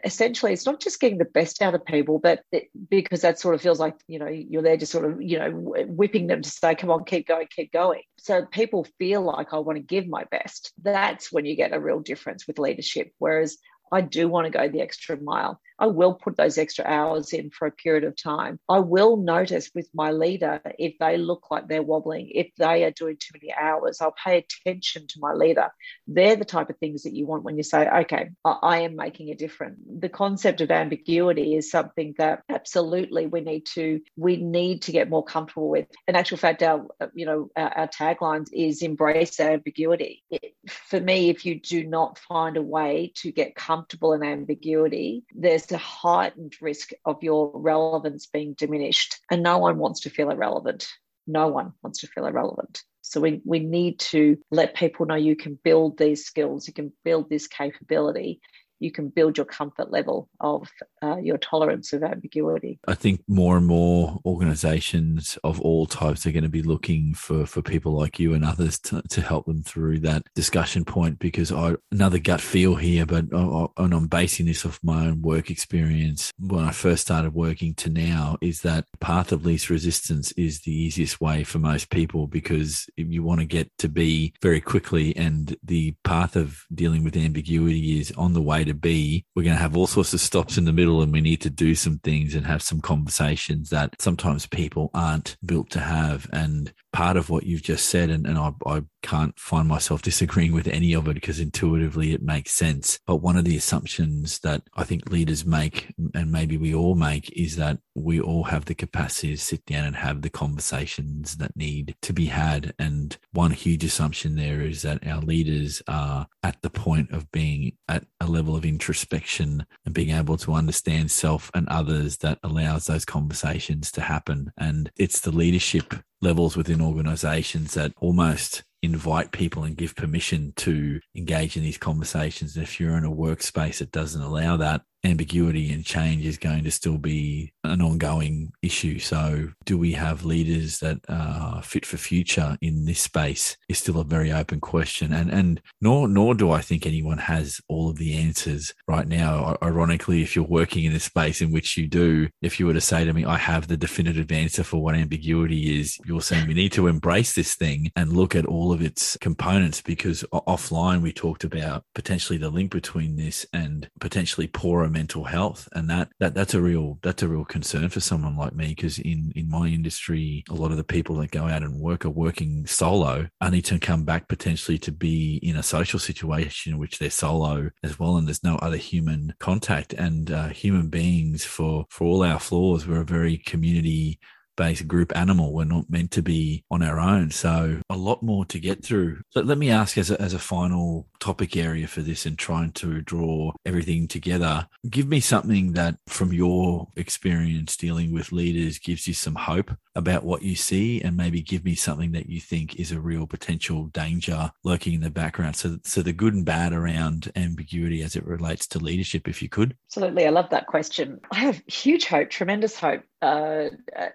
essentially, 0.05 0.53
it's 0.53 0.67
not 0.67 0.81
just 0.81 1.01
getting 1.01 1.19
the 1.19 1.25
best 1.25 1.61
out 1.61 1.75
of 1.75 1.85
people, 1.85 2.19
but 2.19 2.43
it, 2.53 2.69
because 2.89 3.23
that 3.23 3.39
sort 3.39 3.55
of 3.55 3.61
feels 3.61 3.81
like, 3.81 3.95
you 4.07 4.19
know, 4.19 4.29
you're 4.29 4.63
there 4.63 4.77
just 4.77 4.93
sort 4.93 5.05
of, 5.05 5.21
you 5.21 5.39
know, 5.39 5.51
whipping 5.51 6.27
them 6.27 6.43
to 6.43 6.51
say, 6.51 6.75
come 6.75 6.91
on, 6.91 7.05
keep 7.05 7.27
going, 7.27 7.49
keep 7.55 7.73
going. 7.73 8.03
So 8.19 8.45
people 8.47 8.87
feel 8.99 9.23
like 9.23 9.53
I 9.53 9.59
want 9.59 9.77
to 9.77 9.83
give 9.83 10.07
my 10.07 10.25
best. 10.25 10.73
That's 10.83 11.33
when 11.33 11.45
you 11.45 11.57
get 11.57 11.75
a 11.75 11.81
real 11.81 12.01
difference 12.01 12.47
with 12.47 12.59
leadership. 12.59 13.13
Whereas 13.19 13.59
I 13.93 14.01
do 14.01 14.29
want 14.29 14.47
to 14.47 14.51
go 14.51 14.69
the 14.69 14.81
extra 14.81 15.21
mile. 15.21 15.61
I 15.79 15.87
will 15.87 16.15
put 16.15 16.37
those 16.37 16.59
extra 16.59 16.85
hours 16.85 17.33
in 17.33 17.51
for 17.51 17.67
a 17.67 17.73
period 17.73 18.05
of 18.05 18.17
time. 18.17 18.59
I 18.69 18.79
will 18.79 19.17
notice 19.17 19.71
with 19.75 19.89
my 19.95 20.11
leader 20.11 20.61
if 20.79 20.95
they 20.99 21.17
look 21.17 21.51
like 21.51 21.69
they're 21.69 21.83
wobbling, 21.83 22.31
if 22.35 22.49
they 22.57 22.85
are 22.85 22.91
doing 22.91 23.17
too 23.19 23.39
many 23.41 23.53
hours, 23.53 24.01
I'll 24.01 24.15
pay 24.25 24.39
attention 24.39 25.07
to 25.09 25.21
my 25.21 25.33
leader. 25.33 25.69
They're 26.07 26.37
the 26.37 26.45
type 26.45 26.71
of 26.71 26.79
things 26.79 27.03
that 27.03 27.15
you 27.15 27.27
want 27.27 27.45
when 27.45 27.57
you 27.57 27.63
say, 27.63 27.89
okay, 27.89 28.31
I 28.45 28.81
am 28.81 28.97
making 28.97 29.31
a 29.31 29.35
difference. 29.35 29.79
The 29.99 30.09
concept 30.09 30.61
of 30.61 30.71
ambiguity 30.71 31.57
is 31.57 31.71
something 31.71 32.15
that 32.19 32.43
absolutely 32.49 33.27
we 33.27 33.41
need 33.41 33.67
to 33.75 34.01
we 34.17 34.37
need 34.37 34.83
to 34.83 34.93
get 34.93 35.11
more 35.11 35.25
comfortable 35.25 35.69
with. 35.69 35.87
In 36.09 36.17
actual 36.17 36.39
fact, 36.39 36.63
our 36.63 36.87
you 37.15 37.27
know 37.27 37.51
our, 37.57 37.79
our 37.79 37.89
taglines 37.89 38.49
is 38.53 38.83
embrace 38.83 39.39
ambiguity. 39.41 40.23
It, 40.31 40.55
for 40.67 41.01
me, 41.01 41.29
if 41.29 41.45
you 41.45 41.61
do 41.61 41.85
not 41.85 42.19
find 42.19 42.57
a 42.57 42.63
way 42.63 43.13
to 43.17 43.31
get 43.31 43.55
comfortable 43.55 44.13
in 44.13 44.23
ambiguity, 44.23 45.25
there's 45.35 45.66
a 45.73 45.79
heightened 45.79 46.55
risk 46.61 46.91
of 47.05 47.23
your 47.23 47.51
relevance 47.55 48.27
being 48.27 48.55
diminished. 48.55 49.19
And 49.31 49.43
no 49.43 49.59
one 49.59 49.79
wants 49.79 50.01
to 50.01 50.11
feel 50.11 50.31
irrelevant. 50.31 50.89
No 51.27 51.49
one 51.49 51.73
wants 51.83 52.01
to 52.01 52.07
feel 52.07 52.27
irrelevant. 52.27 52.83
So 53.03 53.21
we, 53.21 53.41
we 53.45 53.61
need 53.61 54.01
to 54.01 54.37
let 54.51 54.75
people 54.75 55.07
know 55.07 55.15
you 55.15 55.37
can 55.37 55.59
build 55.63 55.97
these 55.97 56.25
skills, 56.25 56.67
you 56.67 56.75
can 56.75 56.93
build 57.05 57.31
this 57.31 57.47
capability, 57.47 58.41
you 58.79 58.91
can 58.91 59.09
build 59.09 59.37
your 59.37 59.47
comfort 59.47 59.91
level 59.91 60.29
of 60.41 60.69
uh, 61.03 61.17
your 61.17 61.39
tolerance 61.39 61.93
of 61.93 62.03
ambiguity. 62.03 62.79
I 62.87 62.95
think 62.95 63.23
more 63.29 63.57
and 63.57 63.67
more 63.67 64.21
organizations 64.25 65.39
of 65.45 65.61
all 65.61 65.87
types 65.87 66.27
are 66.27 66.33
going 66.33 66.43
to 66.43 66.49
be 66.49 66.63
looking 66.63 67.15
for, 67.15 67.47
for 67.47 67.63
people 67.63 67.93
like 67.93 68.19
you 68.19 68.35
and 68.35 68.45
others 68.45 68.79
to, 68.81 69.03
to 69.03 69.21
help 69.21 69.47
them 69.47 69.63
through 69.63 70.01
that 70.01 70.25
discussion 70.35 70.85
point 70.85 71.19
because 71.19 71.53
I, 71.53 71.77
another 71.91 72.19
gut 72.19 72.41
feel 72.41 72.75
here, 72.75 73.07
but 73.07 73.27
I, 73.33 73.67
and 73.79 73.95
I'm 73.95 74.09
basing 74.09 74.47
this 74.47 74.67
off 74.67 74.81
my 74.83 75.07
own 75.07 75.23
work 75.23 75.51
experience 75.51 76.33
when 76.39 76.65
I 76.65 76.73
first 76.73 77.03
started 77.03 77.35
working 77.35 77.75
to 77.75 77.91
now 77.91 78.37
is 78.41 78.63
that 78.63 78.85
path 79.01 79.33
of 79.33 79.47
least 79.47 79.71
resistance 79.71 80.33
is 80.33 80.61
the 80.61 80.73
easiest 80.73 81.21
way 81.21 81.45
for 81.45 81.59
most 81.59 81.91
people 81.91 82.27
because 82.27 82.89
you 82.97 83.23
want 83.23 83.41
to 83.41 83.47
get 83.47 83.71
to 83.79 83.89
be 83.89 84.35
very 84.43 84.61
quickly 84.61 85.17
and 85.17 85.57
the 85.63 85.95
path 86.05 86.37
of 86.37 86.65
dealing 86.75 87.05
with 87.05 87.17
ambiguity 87.17 87.99
is 87.99 88.13
on 88.13 88.33
the 88.33 88.43
way 88.43 88.65
to 88.67 88.75
B, 88.75 89.25
we're 89.35 89.43
going 89.43 89.57
to 89.57 89.63
have 89.63 89.77
all 89.77 89.87
sorts 89.87 90.13
of 90.13 90.21
stops 90.21 90.59
in 90.59 90.65
the 90.65 90.73
middle 90.73 91.03
and 91.03 91.13
we 91.13 91.21
need 91.21 91.41
to 91.43 91.51
do 91.51 91.75
some 91.75 91.99
things 91.99 92.35
and 92.35 92.47
have 92.47 92.63
some 92.63 92.81
conversations 92.81 93.71
that 93.71 94.01
sometimes 94.01 94.47
people 94.47 94.91
aren't 94.95 95.37
built 95.45 95.71
to 95.71 95.81
have. 95.81 96.29
And 96.33 96.73
part 96.97 97.19
of 97.19 97.29
what 97.29 97.45
you've 97.45 97.63
just 97.63 97.91
said, 97.91 98.09
and, 98.09 98.27
and 98.27 98.39
I, 98.39 98.53
I 98.65 98.83
can't 99.03 99.39
find 99.39 99.69
myself 99.69 100.01
disagreeing 100.11 100.53
with 100.53 100.67
any 100.67 100.95
of 100.95 101.07
it 101.09 101.13
because 101.13 101.39
intuitively 101.39 102.15
it 102.15 102.23
makes 102.23 102.53
sense. 102.53 102.99
But 103.07 103.17
one 103.17 103.37
of 103.37 103.45
the 103.45 103.55
assumptions 103.55 104.39
that 104.39 104.63
I 104.75 104.85
think 104.85 105.11
leaders 105.11 105.45
make, 105.45 105.93
and 106.15 106.33
maybe 106.33 106.57
we 106.57 106.75
all 106.75 106.95
make, 106.95 107.31
is 107.33 107.57
that 107.57 107.81
we 107.95 108.19
all 108.19 108.45
have 108.45 108.65
the 108.65 108.75
capacity 108.75 109.33
to 109.33 109.37
sit 109.37 109.67
down 109.67 109.85
and 109.85 109.95
have 109.95 110.23
the 110.23 110.31
conversations 110.31 111.37
that 111.37 111.55
need 111.55 111.97
to 112.01 112.15
be 112.15 112.27
had. 112.27 112.73
And 112.79 113.15
one 113.33 113.51
huge 113.51 113.85
assumption 113.85 114.37
there 114.37 114.63
is 114.63 114.81
that 114.81 115.07
our 115.07 115.21
leaders 115.21 115.83
are 115.87 116.27
at 116.43 116.63
the 116.63 116.71
point 116.71 117.11
of 117.11 117.31
being 117.31 117.73
at 117.89 118.07
a 118.21 118.27
level 118.27 118.57
of 118.57 118.65
introspection 118.65 119.67
and 119.85 119.93
being 119.93 120.17
able 120.17 120.39
to 120.39 120.55
understand 120.55 121.11
self 121.11 121.51
and 121.53 121.69
others 121.69 122.17
that 122.19 122.39
allows 122.43 122.87
those 122.87 123.05
conversations 123.05 123.93
to 123.93 124.01
happen. 124.01 124.51
And 124.57 124.91
it's 124.97 125.21
the 125.21 125.31
leadership 125.33 125.93
levels 126.23 126.57
within 126.57 126.81
organizations 126.81 127.75
that 127.75 127.93
almost 127.99 128.65
invite 128.83 129.33
people 129.33 129.65
and 129.65 129.77
give 129.77 129.97
permission 129.97 130.53
to 130.57 131.01
engage 131.15 131.57
in 131.57 131.63
these 131.63 131.79
conversations. 131.79 132.57
And 132.57 132.63
if 132.63 132.79
you're 132.79 132.97
in 132.97 133.05
a 133.05 133.11
workspace 133.11 133.79
that 133.79 133.93
doesn't 133.93 134.23
allow 134.23 134.57
that, 134.59 134.83
ambiguity 135.07 135.73
and 135.73 135.85
change 135.85 136.27
is 136.27 136.39
going 136.39 136.65
to 136.65 136.71
still 136.71 136.99
be 136.99 137.53
an 137.65 137.81
ongoing 137.81 138.53
issue. 138.63 138.99
So, 138.99 139.51
do 139.65 139.79
we 139.79 139.93
have 139.93 140.25
leaders 140.25 140.81
that 140.81 140.99
are 141.09 141.63
fit 141.63 141.87
for 141.87 141.97
future 141.97 142.59
in 142.61 142.85
this 142.85 143.01
space? 143.01 143.57
Is 143.69 143.79
still 143.79 143.99
a 144.01 144.05
very 144.05 144.33
open 144.33 144.61
question, 144.61 145.13
and 145.13 145.31
and 145.31 145.61
nor 145.81 146.09
nor 146.09 146.35
do 146.35 146.51
I 146.51 146.61
think 146.61 146.87
anyone 146.87 147.19
has 147.19 147.61
all 147.69 147.89
of 147.91 147.99
the 147.99 148.17
answers 148.17 148.75
right 148.89 149.07
now. 149.07 149.57
Ironically, 149.63 150.23
if 150.23 150.35
you're 150.35 150.45
working 150.45 150.85
in 150.85 150.93
a 150.93 151.01
space 151.01 151.41
in 151.41 151.53
which 151.53 151.77
you 151.77 151.87
do, 151.89 152.29
if 152.43 152.59
you 152.59 152.67
were 152.67 152.75
to 152.75 152.81
say 152.81 153.05
to 153.05 153.13
me, 153.13 153.25
"I 153.25 153.39
have 153.39 153.69
the 153.69 153.77
definitive 153.77 154.31
answer 154.33 154.65
for 154.65 154.83
what 154.83 154.95
ambiguity 154.95 155.81
is," 155.81 155.99
you're 156.05 156.21
saying 156.21 156.49
we 156.49 156.55
need 156.55 156.73
to 156.73 156.89
embrace 156.89 157.33
this 157.35 157.55
thing 157.55 157.91
and 157.97 158.13
look 158.13 158.35
at 158.35 158.47
all 158.47 158.73
of 158.73 158.83
its 158.83 159.17
components 159.21 159.81
because 159.81 160.25
offline 160.33 161.01
we 161.01 161.13
talked 161.13 161.45
about 161.45 161.85
potentially 161.95 162.39
the 162.39 162.51
link 162.51 162.71
between 162.71 163.17
this 163.17 163.47
and 163.53 163.89
potentially 164.01 164.47
poorer 164.47 164.89
mental 164.97 165.25
health 165.25 165.69
and 165.75 165.91
that 165.91 166.09
that 166.21 166.35
that's 166.35 166.55
a 166.55 166.61
real 166.61 166.99
that's 167.03 167.23
a 167.23 167.29
real 167.29 167.45
concern 167.45 167.91
for 167.91 168.01
someone 168.01 168.35
like 168.35 168.55
me 168.55 168.69
because 168.69 168.99
in 168.99 169.31
in 169.37 169.47
my 169.51 169.67
industry 169.67 170.43
a 170.49 170.55
lot 170.55 170.71
of 170.71 170.79
the 170.79 170.91
people 170.97 171.17
that 171.17 171.31
go 171.31 171.45
out 171.45 171.63
and 171.63 171.79
work 171.79 172.07
are 172.07 172.21
working 172.25 172.67
solo 172.67 173.29
only 173.43 173.61
to 173.61 173.79
come 173.79 174.05
back 174.05 174.27
potentially 174.27 174.79
to 174.79 174.91
be 174.91 175.39
in 175.43 175.55
a 175.55 175.63
social 175.63 175.99
situation 175.99 176.73
in 176.73 176.79
which 176.79 176.99
they're 176.99 177.11
solo 177.11 177.69
as 177.83 177.99
well 177.99 178.17
and 178.17 178.27
there's 178.27 178.43
no 178.43 178.57
other 178.57 178.79
human 178.79 179.35
contact 179.39 179.93
and 179.93 180.31
uh, 180.31 180.49
human 180.49 180.89
beings 180.89 181.45
for 181.45 181.85
for 181.91 182.05
all 182.05 182.23
our 182.25 182.39
flaws 182.39 182.87
we're 182.87 183.03
a 183.03 183.05
very 183.05 183.37
community 183.37 184.19
based 184.57 184.89
group 184.89 185.15
animal. 185.17 185.53
We're 185.53 185.65
not 185.65 185.89
meant 185.91 186.11
to 186.13 186.23
be 186.23 186.65
on 186.71 186.83
our 186.83 186.99
own. 186.99 187.31
So 187.31 187.81
a 187.91 187.97
lot 187.97 188.23
more 188.23 188.45
to 188.47 188.59
get 188.59 188.83
through. 188.83 189.21
So 189.31 189.43
let 189.43 189.59
me 189.59 189.71
ask 189.71 189.97
as 189.99 190.11
a, 190.11 190.21
as 190.21 190.33
a 190.35 190.39
final 190.39 191.07
topic 191.19 191.57
area 191.57 191.87
for 191.87 192.03
this 192.03 192.27
and 192.27 192.39
trying 192.39 192.73
to 192.73 193.01
draw 193.03 193.53
everything 193.65 194.09
together, 194.09 194.67
give 194.89 195.09
me 195.09 195.21
something 195.21 195.73
that 195.73 195.97
from 196.07 196.33
your 196.33 196.89
experience 196.97 197.77
dealing 197.77 198.13
with 198.13 198.33
leaders 198.33 198.79
gives 198.79 199.07
you 199.07 199.15
some 199.15 199.35
hope 199.35 199.71
about 199.95 200.25
what 200.25 200.43
you 200.43 200.55
see 200.55 201.01
and 201.01 201.17
maybe 201.17 201.41
give 201.41 201.65
me 201.65 201.75
something 201.75 202.13
that 202.13 202.29
you 202.29 202.41
think 202.41 202.79
is 202.79 202.93
a 202.93 203.01
real 203.01 203.27
potential 203.27 203.87
danger 203.87 204.51
lurking 204.63 204.95
in 204.95 205.01
the 205.01 205.11
background. 205.11 205.57
So, 205.57 205.79
so 205.85 206.03
the 206.03 206.13
good 206.13 206.35
and 206.35 206.45
bad 206.45 206.73
around 206.73 207.33
ambiguity 207.35 208.03
as 208.03 208.15
it 208.15 208.27
relates 208.27 208.67
to 208.69 208.79
leadership, 208.79 209.27
if 209.27 209.43
you 209.43 209.49
could. 209.49 209.77
Absolutely. 209.89 210.27
I 210.27 210.31
love 210.31 210.51
that 210.51 210.67
question. 210.67 211.21
I 211.33 211.37
have 211.37 211.63
huge 211.67 212.05
hope, 212.05 212.31
tremendous 212.31 212.79
hope 212.79 213.03
uh, 213.23 213.69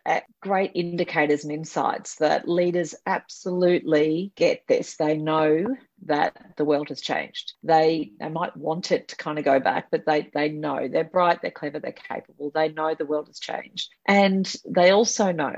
at 0.06 0.24
great 0.42 0.72
indicators 0.76 1.44
and 1.44 1.52
insights 1.52 2.16
that 2.18 2.48
leaders 2.48 2.94
absolutely 3.06 4.32
get 4.36 4.64
this. 4.68 4.96
They 4.98 5.18
know 5.18 5.76
that 6.06 6.54
the 6.58 6.66
world 6.66 6.90
has 6.90 7.02
changed. 7.02 7.54
They 7.64 8.12
they 8.20 8.30
might 8.30 8.56
want 8.58 8.92
it 8.92 9.10
to 9.10 9.16
kind 9.16 9.38
of 9.40 9.46
go 9.46 9.60
back, 9.60 9.90
but 9.92 10.06
they 10.06 10.30
they 10.34 10.50
know 10.50 10.88
they're 10.88 11.04
bright, 11.04 11.42
they're 11.42 11.52
clever, 11.52 11.80
they're 11.80 11.92
capable. 11.92 12.52
They 12.54 12.70
know 12.70 12.96
the 12.96 13.06
world 13.06 13.28
has 13.28 13.40
changed, 13.40 13.90
and 14.08 14.52
they 14.68 14.92
also 14.92 15.32
know 15.32 15.56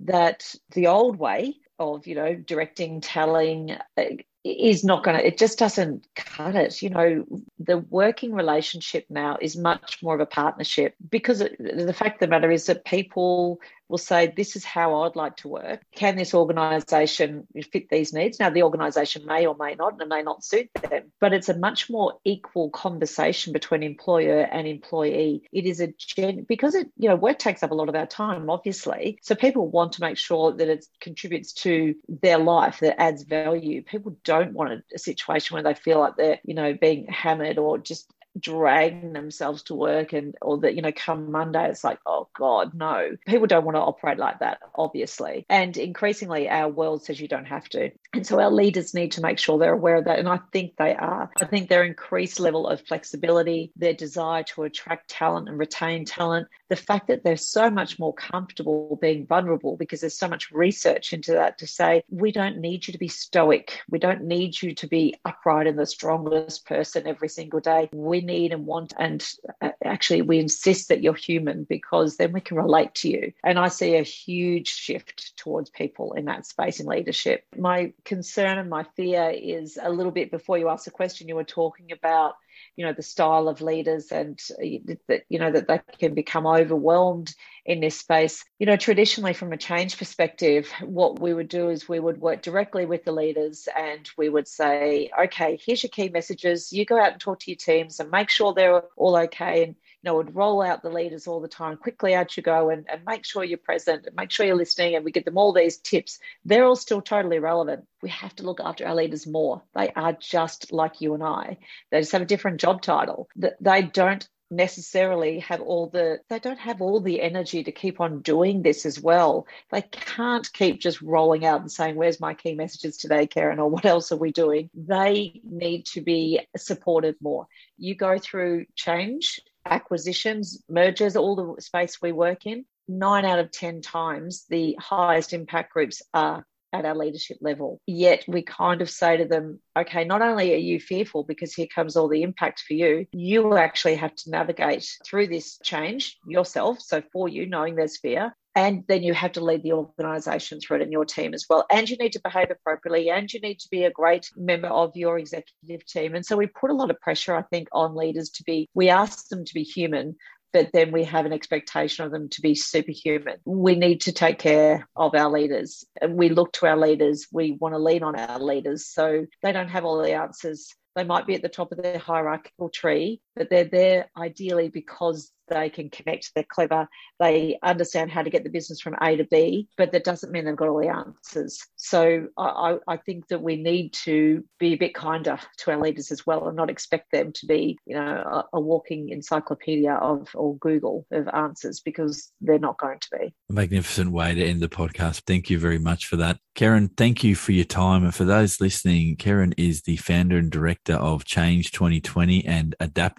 that 0.00 0.54
the 0.72 0.88
old 0.88 1.18
way 1.18 1.56
of 1.78 2.06
you 2.06 2.14
know 2.14 2.34
directing, 2.34 3.00
telling 3.00 3.72
uh, 3.96 4.02
is 4.44 4.84
not 4.84 5.02
going 5.02 5.16
to. 5.16 5.26
It 5.26 5.38
just 5.38 5.58
doesn't 5.58 6.06
cut 6.14 6.54
it. 6.54 6.80
You 6.82 6.90
know, 6.90 7.24
the 7.58 7.78
working 7.78 8.32
relationship 8.32 9.06
now 9.10 9.38
is 9.40 9.56
much 9.56 10.02
more 10.02 10.14
of 10.14 10.20
a 10.20 10.26
partnership 10.26 10.94
because 11.10 11.40
the 11.40 11.94
fact 11.96 12.16
of 12.16 12.20
the 12.20 12.28
matter 12.28 12.50
is 12.50 12.66
that 12.66 12.84
people 12.84 13.60
will 13.88 13.98
say, 13.98 14.32
This 14.34 14.56
is 14.56 14.64
how 14.64 15.02
I'd 15.02 15.16
like 15.16 15.36
to 15.38 15.48
work. 15.48 15.82
Can 15.94 16.16
this 16.16 16.34
organisation 16.34 17.46
fit 17.72 17.88
these 17.88 18.12
needs? 18.12 18.40
Now, 18.40 18.50
the 18.50 18.62
organisation 18.62 19.26
may 19.26 19.46
or 19.46 19.56
may 19.58 19.74
not, 19.74 20.00
and 20.00 20.08
may 20.08 20.22
not 20.22 20.44
suit 20.44 20.70
them, 20.74 21.12
but 21.20 21.32
it's 21.32 21.48
a 21.48 21.56
much 21.56 21.88
more 21.90 22.18
equal 22.24 22.70
conversation 22.70 23.52
between 23.52 23.82
employer 23.82 24.40
and 24.40 24.66
employee. 24.66 25.42
It 25.52 25.66
is 25.66 25.80
a 25.80 25.92
gen 25.98 26.44
because 26.48 26.74
it, 26.74 26.88
you 26.96 27.08
know, 27.08 27.16
work 27.16 27.38
takes 27.38 27.62
up 27.62 27.70
a 27.70 27.74
lot 27.74 27.88
of 27.88 27.94
our 27.94 28.06
time, 28.06 28.50
obviously. 28.50 29.18
So 29.22 29.34
people 29.34 29.68
want 29.68 29.92
to 29.92 30.00
make 30.00 30.16
sure 30.16 30.52
that 30.52 30.68
it 30.68 30.86
contributes 31.00 31.52
to 31.54 31.94
their 32.08 32.38
life, 32.38 32.80
that 32.80 33.00
adds 33.00 33.22
value. 33.22 33.82
People 33.82 34.16
don't 34.24 34.52
want 34.52 34.84
a, 34.94 34.98
situation 34.98 35.54
where 35.54 35.62
they 35.62 35.74
feel 35.74 36.00
like 36.00 36.16
they're, 36.16 36.40
you 36.44 36.54
know, 36.54 36.74
being 36.74 37.06
hammered 37.06 37.58
or 37.58 37.78
just 37.78 38.10
dragging 38.38 39.12
themselves 39.12 39.62
to 39.64 39.74
work 39.74 40.12
and 40.12 40.34
or 40.42 40.58
that 40.58 40.74
you 40.74 40.82
know 40.82 40.92
come 40.94 41.30
monday 41.30 41.68
it's 41.68 41.84
like 41.84 41.98
oh 42.06 42.28
god 42.36 42.74
no 42.74 43.16
people 43.26 43.46
don't 43.46 43.64
want 43.64 43.76
to 43.76 43.80
operate 43.80 44.18
like 44.18 44.38
that 44.40 44.58
obviously 44.74 45.46
and 45.48 45.76
increasingly 45.76 46.48
our 46.48 46.68
world 46.68 47.04
says 47.04 47.20
you 47.20 47.28
don't 47.28 47.46
have 47.46 47.68
to 47.68 47.90
And 48.12 48.26
so 48.26 48.40
our 48.40 48.50
leaders 48.50 48.94
need 48.94 49.12
to 49.12 49.20
make 49.20 49.38
sure 49.38 49.58
they're 49.58 49.72
aware 49.72 49.96
of 49.96 50.04
that. 50.06 50.18
And 50.18 50.28
I 50.28 50.40
think 50.52 50.76
they 50.76 50.94
are. 50.94 51.30
I 51.40 51.44
think 51.44 51.68
their 51.68 51.84
increased 51.84 52.40
level 52.40 52.66
of 52.66 52.80
flexibility, 52.80 53.72
their 53.76 53.92
desire 53.92 54.42
to 54.44 54.62
attract 54.62 55.10
talent 55.10 55.48
and 55.48 55.58
retain 55.58 56.04
talent, 56.04 56.48
the 56.68 56.76
fact 56.76 57.08
that 57.08 57.22
they're 57.22 57.36
so 57.36 57.70
much 57.70 57.98
more 57.98 58.14
comfortable 58.14 58.98
being 59.00 59.26
vulnerable 59.26 59.76
because 59.76 60.00
there's 60.00 60.18
so 60.18 60.28
much 60.28 60.50
research 60.50 61.12
into 61.12 61.32
that 61.32 61.58
to 61.58 61.66
say, 61.66 62.02
we 62.08 62.32
don't 62.32 62.58
need 62.58 62.86
you 62.86 62.92
to 62.92 62.98
be 62.98 63.08
stoic. 63.08 63.82
We 63.88 63.98
don't 63.98 64.22
need 64.22 64.60
you 64.60 64.74
to 64.76 64.86
be 64.86 65.14
upright 65.24 65.66
and 65.66 65.78
the 65.78 65.86
strongest 65.86 66.66
person 66.66 67.06
every 67.06 67.28
single 67.28 67.60
day. 67.60 67.90
We 67.92 68.22
need 68.26 68.52
and 68.52 68.66
want, 68.66 68.92
and 68.98 69.26
uh, 69.60 69.70
actually, 69.84 70.22
we 70.22 70.38
insist 70.38 70.88
that 70.88 71.02
you're 71.02 71.14
human 71.14 71.64
because 71.64 72.16
then 72.16 72.32
we 72.32 72.40
can 72.40 72.56
relate 72.56 72.94
to 72.96 73.08
you. 73.08 73.32
And 73.42 73.58
I 73.58 73.68
see 73.68 73.96
a 73.96 74.02
huge 74.02 74.68
shift 74.68 75.36
towards 75.36 75.70
people 75.70 76.12
in 76.12 76.26
that 76.26 76.46
space 76.46 76.80
in 76.80 76.86
leadership. 76.86 77.44
My 77.56 77.92
concern 78.04 78.58
and 78.58 78.68
my 78.68 78.84
fear 78.96 79.30
is 79.30 79.78
a 79.80 79.90
little 79.90 80.12
bit 80.12 80.30
before 80.30 80.58
you 80.58 80.68
ask 80.68 80.84
the 80.84 80.90
question, 80.90 81.28
you 81.28 81.36
were 81.36 81.44
talking 81.44 81.92
about 81.92 82.34
you 82.76 82.84
know 82.84 82.92
the 82.92 83.02
style 83.02 83.48
of 83.48 83.60
leaders 83.60 84.12
and 84.12 84.38
uh, 84.52 84.94
that 85.08 85.24
you 85.28 85.38
know 85.38 85.50
that 85.50 85.66
they 85.66 85.80
can 85.98 86.14
become 86.14 86.46
overwhelmed 86.46 87.34
in 87.64 87.80
this 87.80 87.98
space. 87.98 88.44
You 88.58 88.66
know 88.66 88.76
traditionally 88.76 89.32
from 89.32 89.52
a 89.52 89.56
change 89.56 89.98
perspective 89.98 90.70
what 90.82 91.18
we 91.18 91.34
would 91.34 91.48
do 91.48 91.70
is 91.70 91.88
we 91.88 91.98
would 91.98 92.20
work 92.20 92.42
directly 92.42 92.86
with 92.86 93.04
the 93.04 93.12
leaders 93.12 93.68
and 93.76 94.08
we 94.16 94.28
would 94.28 94.46
say 94.46 95.10
okay 95.24 95.58
here's 95.64 95.82
your 95.82 95.90
key 95.90 96.08
messages. 96.08 96.72
You 96.72 96.84
go 96.84 97.00
out 97.00 97.12
and 97.12 97.20
talk 97.20 97.40
to 97.40 97.50
your 97.50 97.58
teams 97.58 98.00
and 98.00 98.10
make 98.10 98.30
sure 98.30 98.52
they're 98.52 98.82
all 98.96 99.16
okay. 99.16 99.64
And 99.64 99.76
know, 100.02 100.16
would 100.16 100.34
roll 100.34 100.62
out 100.62 100.82
the 100.82 100.90
leaders 100.90 101.26
all 101.26 101.40
the 101.40 101.48
time. 101.48 101.76
Quickly 101.76 102.14
out 102.14 102.36
you 102.36 102.42
go 102.42 102.70
and, 102.70 102.86
and 102.88 103.02
make 103.06 103.24
sure 103.24 103.44
you're 103.44 103.58
present 103.58 104.06
and 104.06 104.16
make 104.16 104.30
sure 104.30 104.46
you're 104.46 104.56
listening. 104.56 104.94
And 104.94 105.04
we 105.04 105.12
give 105.12 105.24
them 105.24 105.38
all 105.38 105.52
these 105.52 105.78
tips. 105.78 106.18
They're 106.44 106.64
all 106.64 106.76
still 106.76 107.02
totally 107.02 107.38
relevant. 107.38 107.86
We 108.02 108.10
have 108.10 108.34
to 108.36 108.44
look 108.44 108.60
after 108.60 108.86
our 108.86 108.94
leaders 108.94 109.26
more. 109.26 109.62
They 109.74 109.90
are 109.90 110.12
just 110.12 110.72
like 110.72 111.00
you 111.00 111.14
and 111.14 111.22
I. 111.22 111.58
They 111.90 112.00
just 112.00 112.12
have 112.12 112.22
a 112.22 112.26
different 112.26 112.60
job 112.60 112.82
title. 112.82 113.28
They 113.60 113.82
don't 113.82 114.28
necessarily 114.50 115.40
have 115.40 115.60
all 115.60 115.88
the 115.88 116.20
they 116.28 116.38
don't 116.38 116.58
have 116.58 116.80
all 116.80 117.00
the 117.00 117.20
energy 117.20 117.64
to 117.64 117.72
keep 117.72 118.00
on 118.00 118.22
doing 118.22 118.62
this 118.62 118.86
as 118.86 119.00
well 119.00 119.44
they 119.72 119.82
can't 119.82 120.52
keep 120.52 120.80
just 120.80 121.02
rolling 121.02 121.44
out 121.44 121.60
and 121.60 121.72
saying 121.72 121.96
where's 121.96 122.20
my 122.20 122.32
key 122.32 122.54
messages 122.54 122.96
today 122.96 123.26
karen 123.26 123.58
or 123.58 123.68
what 123.68 123.84
else 123.84 124.12
are 124.12 124.16
we 124.16 124.30
doing 124.30 124.70
they 124.72 125.40
need 125.42 125.84
to 125.84 126.00
be 126.00 126.38
supported 126.56 127.16
more 127.20 127.48
you 127.76 127.96
go 127.96 128.18
through 128.18 128.64
change 128.76 129.40
acquisitions, 129.70 130.62
mergers, 130.68 131.16
all 131.16 131.36
the 131.36 131.62
space 131.62 132.00
we 132.00 132.12
work 132.12 132.46
in, 132.46 132.64
nine 132.88 133.24
out 133.24 133.38
of 133.38 133.50
10 133.50 133.80
times 133.82 134.44
the 134.48 134.76
highest 134.80 135.32
impact 135.32 135.72
groups 135.72 136.02
are 136.14 136.46
at 136.76 136.84
our 136.84 136.96
leadership 136.96 137.38
level. 137.40 137.80
Yet 137.86 138.24
we 138.28 138.42
kind 138.42 138.82
of 138.82 138.90
say 138.90 139.16
to 139.16 139.24
them, 139.24 139.60
okay, 139.78 140.04
not 140.04 140.22
only 140.22 140.54
are 140.54 140.58
you 140.58 140.80
fearful 140.80 141.24
because 141.24 141.54
here 141.54 141.68
comes 141.74 141.96
all 141.96 142.08
the 142.08 142.22
impact 142.22 142.60
for 142.66 142.74
you, 142.74 143.06
you 143.12 143.56
actually 143.56 143.96
have 143.96 144.14
to 144.14 144.30
navigate 144.30 144.88
through 145.04 145.28
this 145.28 145.58
change 145.62 146.18
yourself. 146.26 146.80
So 146.80 147.02
for 147.12 147.28
you, 147.28 147.46
knowing 147.46 147.76
there's 147.76 147.98
fear, 147.98 148.34
and 148.56 148.84
then 148.88 149.02
you 149.02 149.12
have 149.12 149.32
to 149.32 149.44
lead 149.44 149.62
the 149.62 149.74
organization 149.74 150.58
through 150.60 150.78
it 150.78 150.82
and 150.82 150.90
your 150.90 151.04
team 151.04 151.34
as 151.34 151.44
well 151.48 151.66
and 151.70 151.88
you 151.88 151.96
need 151.98 152.12
to 152.12 152.20
behave 152.24 152.50
appropriately 152.50 153.10
and 153.10 153.30
you 153.32 153.38
need 153.40 153.60
to 153.60 153.68
be 153.70 153.84
a 153.84 153.90
great 153.90 154.28
member 154.34 154.68
of 154.68 154.96
your 154.96 155.18
executive 155.18 155.84
team 155.86 156.14
and 156.14 156.24
so 156.24 156.36
we 156.36 156.46
put 156.46 156.70
a 156.70 156.74
lot 156.74 156.90
of 156.90 156.98
pressure 157.00 157.36
i 157.36 157.42
think 157.42 157.68
on 157.72 157.94
leaders 157.94 158.30
to 158.30 158.42
be 158.44 158.68
we 158.74 158.88
ask 158.88 159.28
them 159.28 159.44
to 159.44 159.54
be 159.54 159.62
human 159.62 160.16
but 160.56 160.72
then 160.72 160.90
we 160.90 161.04
have 161.04 161.26
an 161.26 161.34
expectation 161.34 162.06
of 162.06 162.10
them 162.10 162.30
to 162.30 162.40
be 162.40 162.54
superhuman. 162.54 163.36
We 163.44 163.74
need 163.74 164.00
to 164.02 164.12
take 164.12 164.38
care 164.38 164.88
of 164.96 165.14
our 165.14 165.30
leaders. 165.30 165.84
We 166.08 166.30
look 166.30 166.54
to 166.54 166.66
our 166.66 166.78
leaders. 166.78 167.26
We 167.30 167.52
want 167.52 167.74
to 167.74 167.78
lean 167.78 168.02
on 168.02 168.16
our 168.16 168.40
leaders. 168.40 168.86
So 168.86 169.26
they 169.42 169.52
don't 169.52 169.68
have 169.68 169.84
all 169.84 169.98
the 170.00 170.14
answers. 170.14 170.74
They 170.94 171.04
might 171.04 171.26
be 171.26 171.34
at 171.34 171.42
the 171.42 171.50
top 171.50 171.72
of 171.72 171.82
their 171.82 171.98
hierarchical 171.98 172.70
tree, 172.70 173.20
but 173.36 173.50
they're 173.50 173.64
there 173.64 174.10
ideally 174.16 174.68
because 174.68 175.30
they 175.48 175.70
can 175.70 175.90
connect, 175.90 176.32
they're 176.34 176.44
clever, 176.44 176.88
they 177.20 177.58
understand 177.62 178.10
how 178.10 178.22
to 178.22 178.30
get 178.30 178.44
the 178.44 178.50
business 178.50 178.80
from 178.80 178.96
A 179.00 179.16
to 179.16 179.24
B, 179.24 179.68
but 179.76 179.92
that 179.92 180.04
doesn't 180.04 180.32
mean 180.32 180.44
they've 180.44 180.56
got 180.56 180.68
all 180.68 180.80
the 180.80 180.88
answers. 180.88 181.64
So 181.76 182.28
I, 182.36 182.78
I 182.88 182.96
think 182.96 183.28
that 183.28 183.42
we 183.42 183.56
need 183.56 183.92
to 184.04 184.44
be 184.58 184.72
a 184.72 184.76
bit 184.76 184.94
kinder 184.94 185.38
to 185.58 185.70
our 185.70 185.78
leaders 185.78 186.10
as 186.10 186.26
well 186.26 186.48
and 186.48 186.56
not 186.56 186.70
expect 186.70 187.12
them 187.12 187.32
to 187.32 187.46
be, 187.46 187.78
you 187.86 187.94
know, 187.94 188.44
a, 188.52 188.56
a 188.56 188.60
walking 188.60 189.10
encyclopedia 189.10 189.92
of 189.92 190.28
or 190.34 190.56
Google 190.56 191.06
of 191.10 191.28
answers 191.28 191.80
because 191.80 192.32
they're 192.40 192.58
not 192.58 192.78
going 192.78 192.98
to 192.98 193.08
be. 193.18 193.34
Magnificent 193.48 194.10
way 194.10 194.34
to 194.34 194.44
end 194.44 194.60
the 194.60 194.68
podcast. 194.68 195.22
Thank 195.26 195.50
you 195.50 195.58
very 195.58 195.78
much 195.78 196.06
for 196.06 196.16
that. 196.16 196.38
Karen, 196.54 196.88
thank 196.96 197.22
you 197.22 197.34
for 197.34 197.52
your 197.52 197.64
time. 197.64 198.02
And 198.02 198.14
for 198.14 198.24
those 198.24 198.60
listening, 198.60 199.16
Karen 199.16 199.54
is 199.58 199.82
the 199.82 199.96
founder 199.96 200.38
and 200.38 200.50
director 200.50 200.94
of 200.94 201.24
Change 201.24 201.70
2020 201.72 202.44
and 202.46 202.74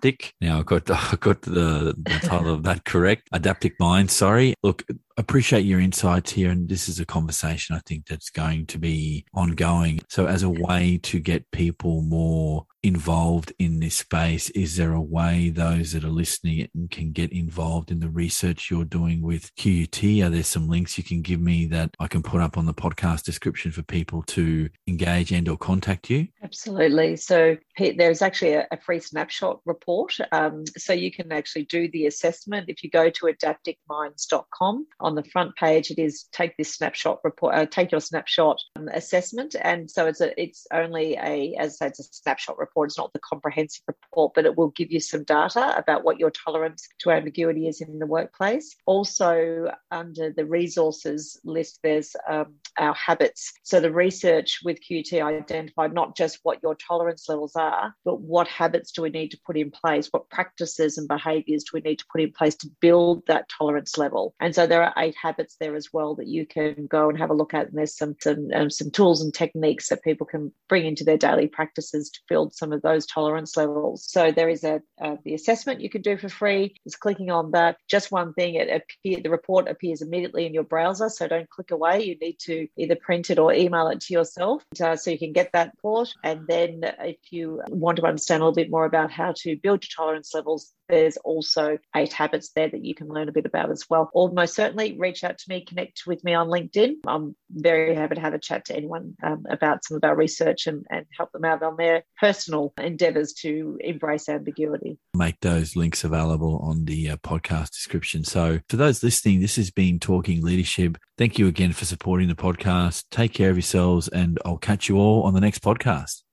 Adaptic. 0.08 0.34
Now 0.42 0.60
I 0.60 0.64
got 0.64 0.90
I 1.14 1.16
got 1.20 1.42
the, 1.42 1.96
the 1.98 2.20
title 2.24 2.54
of 2.54 2.64
that 2.64 2.86
correct. 2.86 3.28
Adaptic 3.32 3.80
Mind. 3.80 4.10
Sorry. 4.10 4.54
Look, 4.64 4.84
appreciate 5.18 5.66
your 5.66 5.80
insights 5.80 6.32
here. 6.32 6.52
And 6.52 6.70
this 6.70 6.88
is 6.88 7.00
a 7.00 7.06
conversation 7.06 7.76
I 7.76 7.82
think 7.86 8.08
that's 8.08 8.30
going 8.30 8.68
to 8.68 8.78
be 8.78 9.26
ongoing. 9.34 10.00
So, 10.10 10.28
as 10.28 10.44
a 10.44 10.50
way 10.50 11.00
to 11.04 11.20
get 11.20 11.50
people 11.52 12.02
more 12.02 12.66
involved 12.84 13.52
in 13.60 13.80
this 13.80 13.98
space, 13.98 14.50
is 14.52 14.78
there 14.78 14.94
a 14.94 15.02
way 15.02 15.50
those 15.50 15.92
that 15.92 16.04
are 16.04 16.10
listening 16.10 16.68
can 16.92 17.12
get 17.12 17.32
involved 17.34 17.92
in 17.92 18.00
the 18.00 18.10
research 18.10 18.70
you're 18.70 18.86
doing 18.86 19.22
with 19.22 19.52
QUT? 19.56 20.04
Are 20.24 20.30
there 20.30 20.44
some 20.44 20.70
links 20.70 20.98
you 20.98 21.04
can 21.04 21.22
give 21.22 21.42
me 21.42 21.66
that 21.68 21.92
I 22.00 22.08
can 22.08 22.24
put 22.24 22.42
up 22.42 22.58
on 22.58 22.66
the 22.66 22.74
podcast 22.74 23.24
description 23.24 23.72
for 23.72 23.84
people 23.84 24.22
to 24.24 24.70
engage 24.88 25.32
and 25.32 25.50
or 25.50 25.58
contact 25.58 26.10
you? 26.10 26.28
Absolutely. 26.44 27.16
So 27.18 27.58
there's 27.78 28.22
actually 28.22 28.54
a, 28.54 28.68
a 28.72 28.78
free 28.78 29.00
snapshot 29.00 29.60
report. 29.66 30.18
Um, 30.32 30.66
so 30.78 30.94
you 30.94 31.12
can 31.12 31.32
actually 31.32 31.66
do 31.66 31.90
the 31.90 32.08
assessment. 32.08 32.70
If 32.70 32.84
you 32.84 32.90
go 32.90 33.10
to 33.10 33.26
adapticminds.com 33.26 34.88
on 35.00 35.16
the 35.16 35.24
front 35.24 35.56
page 35.56 35.92
it 35.92 36.00
is 36.00 36.26
take 36.32 36.58
this 36.58 36.74
snapshot 36.74 37.20
report 37.24 37.56
uh, 37.56 37.66
take 37.66 37.92
your 37.92 38.02
snapshot 38.02 38.60
um, 38.76 38.88
assessment. 38.90 39.56
And 39.62 39.90
so 39.90 40.08
it's 40.08 40.22
a 40.22 40.40
it's 40.42 40.66
only 40.74 41.16
a 41.16 41.56
as 41.60 41.74
I 41.74 41.76
said 41.76 41.90
it's 41.90 42.00
a 42.00 42.14
snapshot 42.14 42.58
report. 42.58 42.90
It's 42.90 42.98
not 42.98 43.14
the 43.14 43.20
comprehensive 43.20 43.84
report 43.88 44.34
but 44.36 44.46
it 44.46 44.58
will 44.58 44.70
give 44.70 44.92
you 44.92 45.00
some 45.00 45.24
data 45.24 45.76
about 45.78 46.04
what 46.04 46.20
your 46.20 46.32
tolerance 46.32 46.88
to 47.00 47.12
ambiguity 47.12 47.68
is 47.68 47.82
in 47.82 48.00
the 48.00 48.08
workplace. 48.08 48.76
Also 48.86 49.72
under 49.92 50.32
the 50.32 50.46
resources 50.46 51.40
list 51.44 51.80
there's 51.84 52.16
um, 52.28 52.56
our 52.78 52.94
habits. 52.94 53.54
So 53.64 53.80
the 53.80 53.92
research 53.92 54.60
with 54.64 54.80
QUT 54.88 55.14
identified 55.14 55.94
not 55.94 56.16
just 56.16 56.40
what 56.44 56.60
your 56.64 56.76
tolerance 56.76 57.28
levels 57.30 57.56
are 57.56 57.67
but 58.06 58.22
what 58.22 58.48
habits 58.48 58.92
do 58.92 59.02
we 59.02 59.10
need 59.10 59.30
to 59.30 59.40
put 59.46 59.58
in 59.58 59.72
place 59.72 60.08
what 60.12 60.30
practices 60.30 60.98
and 60.98 61.08
behaviors 61.08 61.64
do 61.64 61.72
we 61.74 61.82
need 61.82 62.00
to 62.00 62.06
put 62.12 62.22
in 62.22 62.32
place 62.32 62.56
to 62.56 62.70
build 62.82 63.24
that 63.28 63.50
tolerance 63.50 63.98
level 63.98 64.34
and 64.40 64.56
so 64.56 64.68
there 64.68 64.84
are 64.84 64.94
eight 64.98 65.16
habits 65.22 65.56
there 65.60 65.76
as 65.76 65.90
well 65.94 66.16
that 66.16 66.28
you 66.28 66.46
can 66.46 66.88
go 66.88 67.10
and 67.10 67.18
have 67.18 67.30
a 67.30 67.34
look 67.34 67.54
at. 67.54 67.68
And 67.68 67.78
there's 67.78 67.96
some 67.96 68.16
some 68.20 68.50
um, 68.54 68.70
some 68.70 68.92
tools 68.92 69.22
and 69.22 69.34
techniques 69.34 69.90
that 69.90 70.04
people 70.04 70.26
can 70.26 70.52
bring 70.68 70.86
into 70.86 71.04
their 71.04 71.18
daily 71.18 71.48
practices 71.48 72.10
to 72.12 72.20
build 72.28 72.56
some 72.56 72.74
of 72.74 72.82
those 72.82 73.06
tolerance 73.06 73.56
levels. 73.58 74.06
So 74.10 74.32
there 74.32 74.50
is 74.50 74.64
a 74.64 74.82
uh, 75.02 75.16
the 75.24 75.34
assessment 75.34 75.82
you 75.82 75.90
can 75.90 76.02
do 76.02 76.18
for 76.18 76.30
free. 76.30 76.76
Just 76.84 77.00
clicking 77.00 77.32
on 77.32 77.52
that. 77.52 77.78
Just 77.90 78.12
one 78.12 78.34
thing, 78.34 78.56
it 78.56 78.70
appear 78.70 79.22
the 79.22 79.30
report 79.30 79.68
appears 79.68 80.02
immediately 80.02 80.46
in 80.46 80.54
your 80.54 80.64
browser. 80.64 81.10
So 81.10 81.28
don't 81.28 81.50
click 81.50 81.72
away. 81.72 82.04
You 82.04 82.18
need 82.20 82.38
to 82.42 82.68
either 82.78 82.96
print 82.96 83.30
it 83.30 83.40
or 83.40 83.54
email 83.54 83.88
it 83.88 84.02
to 84.02 84.14
yourself, 84.14 84.64
uh, 84.82 84.96
so 84.96 85.12
you 85.12 85.20
can 85.20 85.34
get 85.34 85.52
that 85.54 85.72
report. 85.76 86.14
And 86.24 86.48
then 86.48 86.82
if 87.00 87.18
you 87.32 87.57
want 87.70 87.98
to 87.98 88.06
understand 88.06 88.42
a 88.42 88.46
little 88.46 88.56
bit 88.56 88.72
more 88.72 88.86
about 88.86 89.12
how 89.12 89.34
to 89.38 89.58
build 89.58 89.84
your 89.84 89.90
tolerance 89.96 90.34
levels, 90.34 90.74
there's 90.90 91.18
also 91.18 91.78
eight 91.96 92.14
habits 92.14 92.52
there 92.56 92.70
that 92.70 92.84
you 92.84 92.96
can 92.96 93.08
learn 93.08 93.30
a 93.30 93.32
bit 93.32 93.46
about 93.46 93.72
as 93.72 93.86
well. 93.90 94.10
Almost 94.14 94.56
certainly 94.56 94.98
reach 94.98 95.24
out 95.24 95.38
to 95.38 95.46
me, 95.50 95.66
connect 95.66 96.04
with 96.08 96.24
me 96.24 96.34
on 96.34 96.48
LinkedIn. 96.48 96.96
I'm 97.06 97.36
very 97.50 97.94
happy 97.96 98.16
to 98.16 98.22
have 98.22 98.34
a 98.34 98.40
chat 98.40 98.66
to 98.66 98.76
anyone 98.76 99.16
um, 99.24 99.46
about 99.50 99.84
some 99.84 99.98
of 99.98 100.04
our 100.04 100.16
research 100.16 100.68
and, 100.68 100.86
and 100.90 101.06
help 101.16 101.32
them 101.32 101.46
out 101.46 101.64
on 101.64 101.76
their 101.78 102.04
personal 102.20 102.74
endeavors 102.78 103.34
to 103.34 103.78
embrace 103.82 104.30
ambiguity. 104.30 104.98
Make 105.14 105.40
those 105.42 105.76
links 105.76 106.04
available 106.04 106.60
on 106.64 106.86
the 106.86 107.10
uh, 107.10 107.18
podcast 107.18 107.72
description. 107.72 108.24
So, 108.24 108.60
for 108.70 108.78
those 108.78 109.04
listening, 109.04 109.42
this 109.42 109.56
has 109.58 109.72
been 109.72 110.00
Talking 110.00 110.44
Leadership. 110.44 110.98
Thank 111.18 111.40
you 111.40 111.48
again 111.48 111.74
for 111.74 111.86
supporting 111.86 112.28
the 112.28 112.36
podcast. 112.36 113.06
Take 113.12 113.34
care 113.34 113.50
of 113.50 113.58
yourselves, 113.58 114.08
and 114.08 114.40
I'll 114.46 114.58
catch 114.58 114.88
you 114.88 114.98
all 114.98 115.24
on 115.24 115.34
the 115.34 115.42
next 115.42 115.64
podcast. 115.64 116.27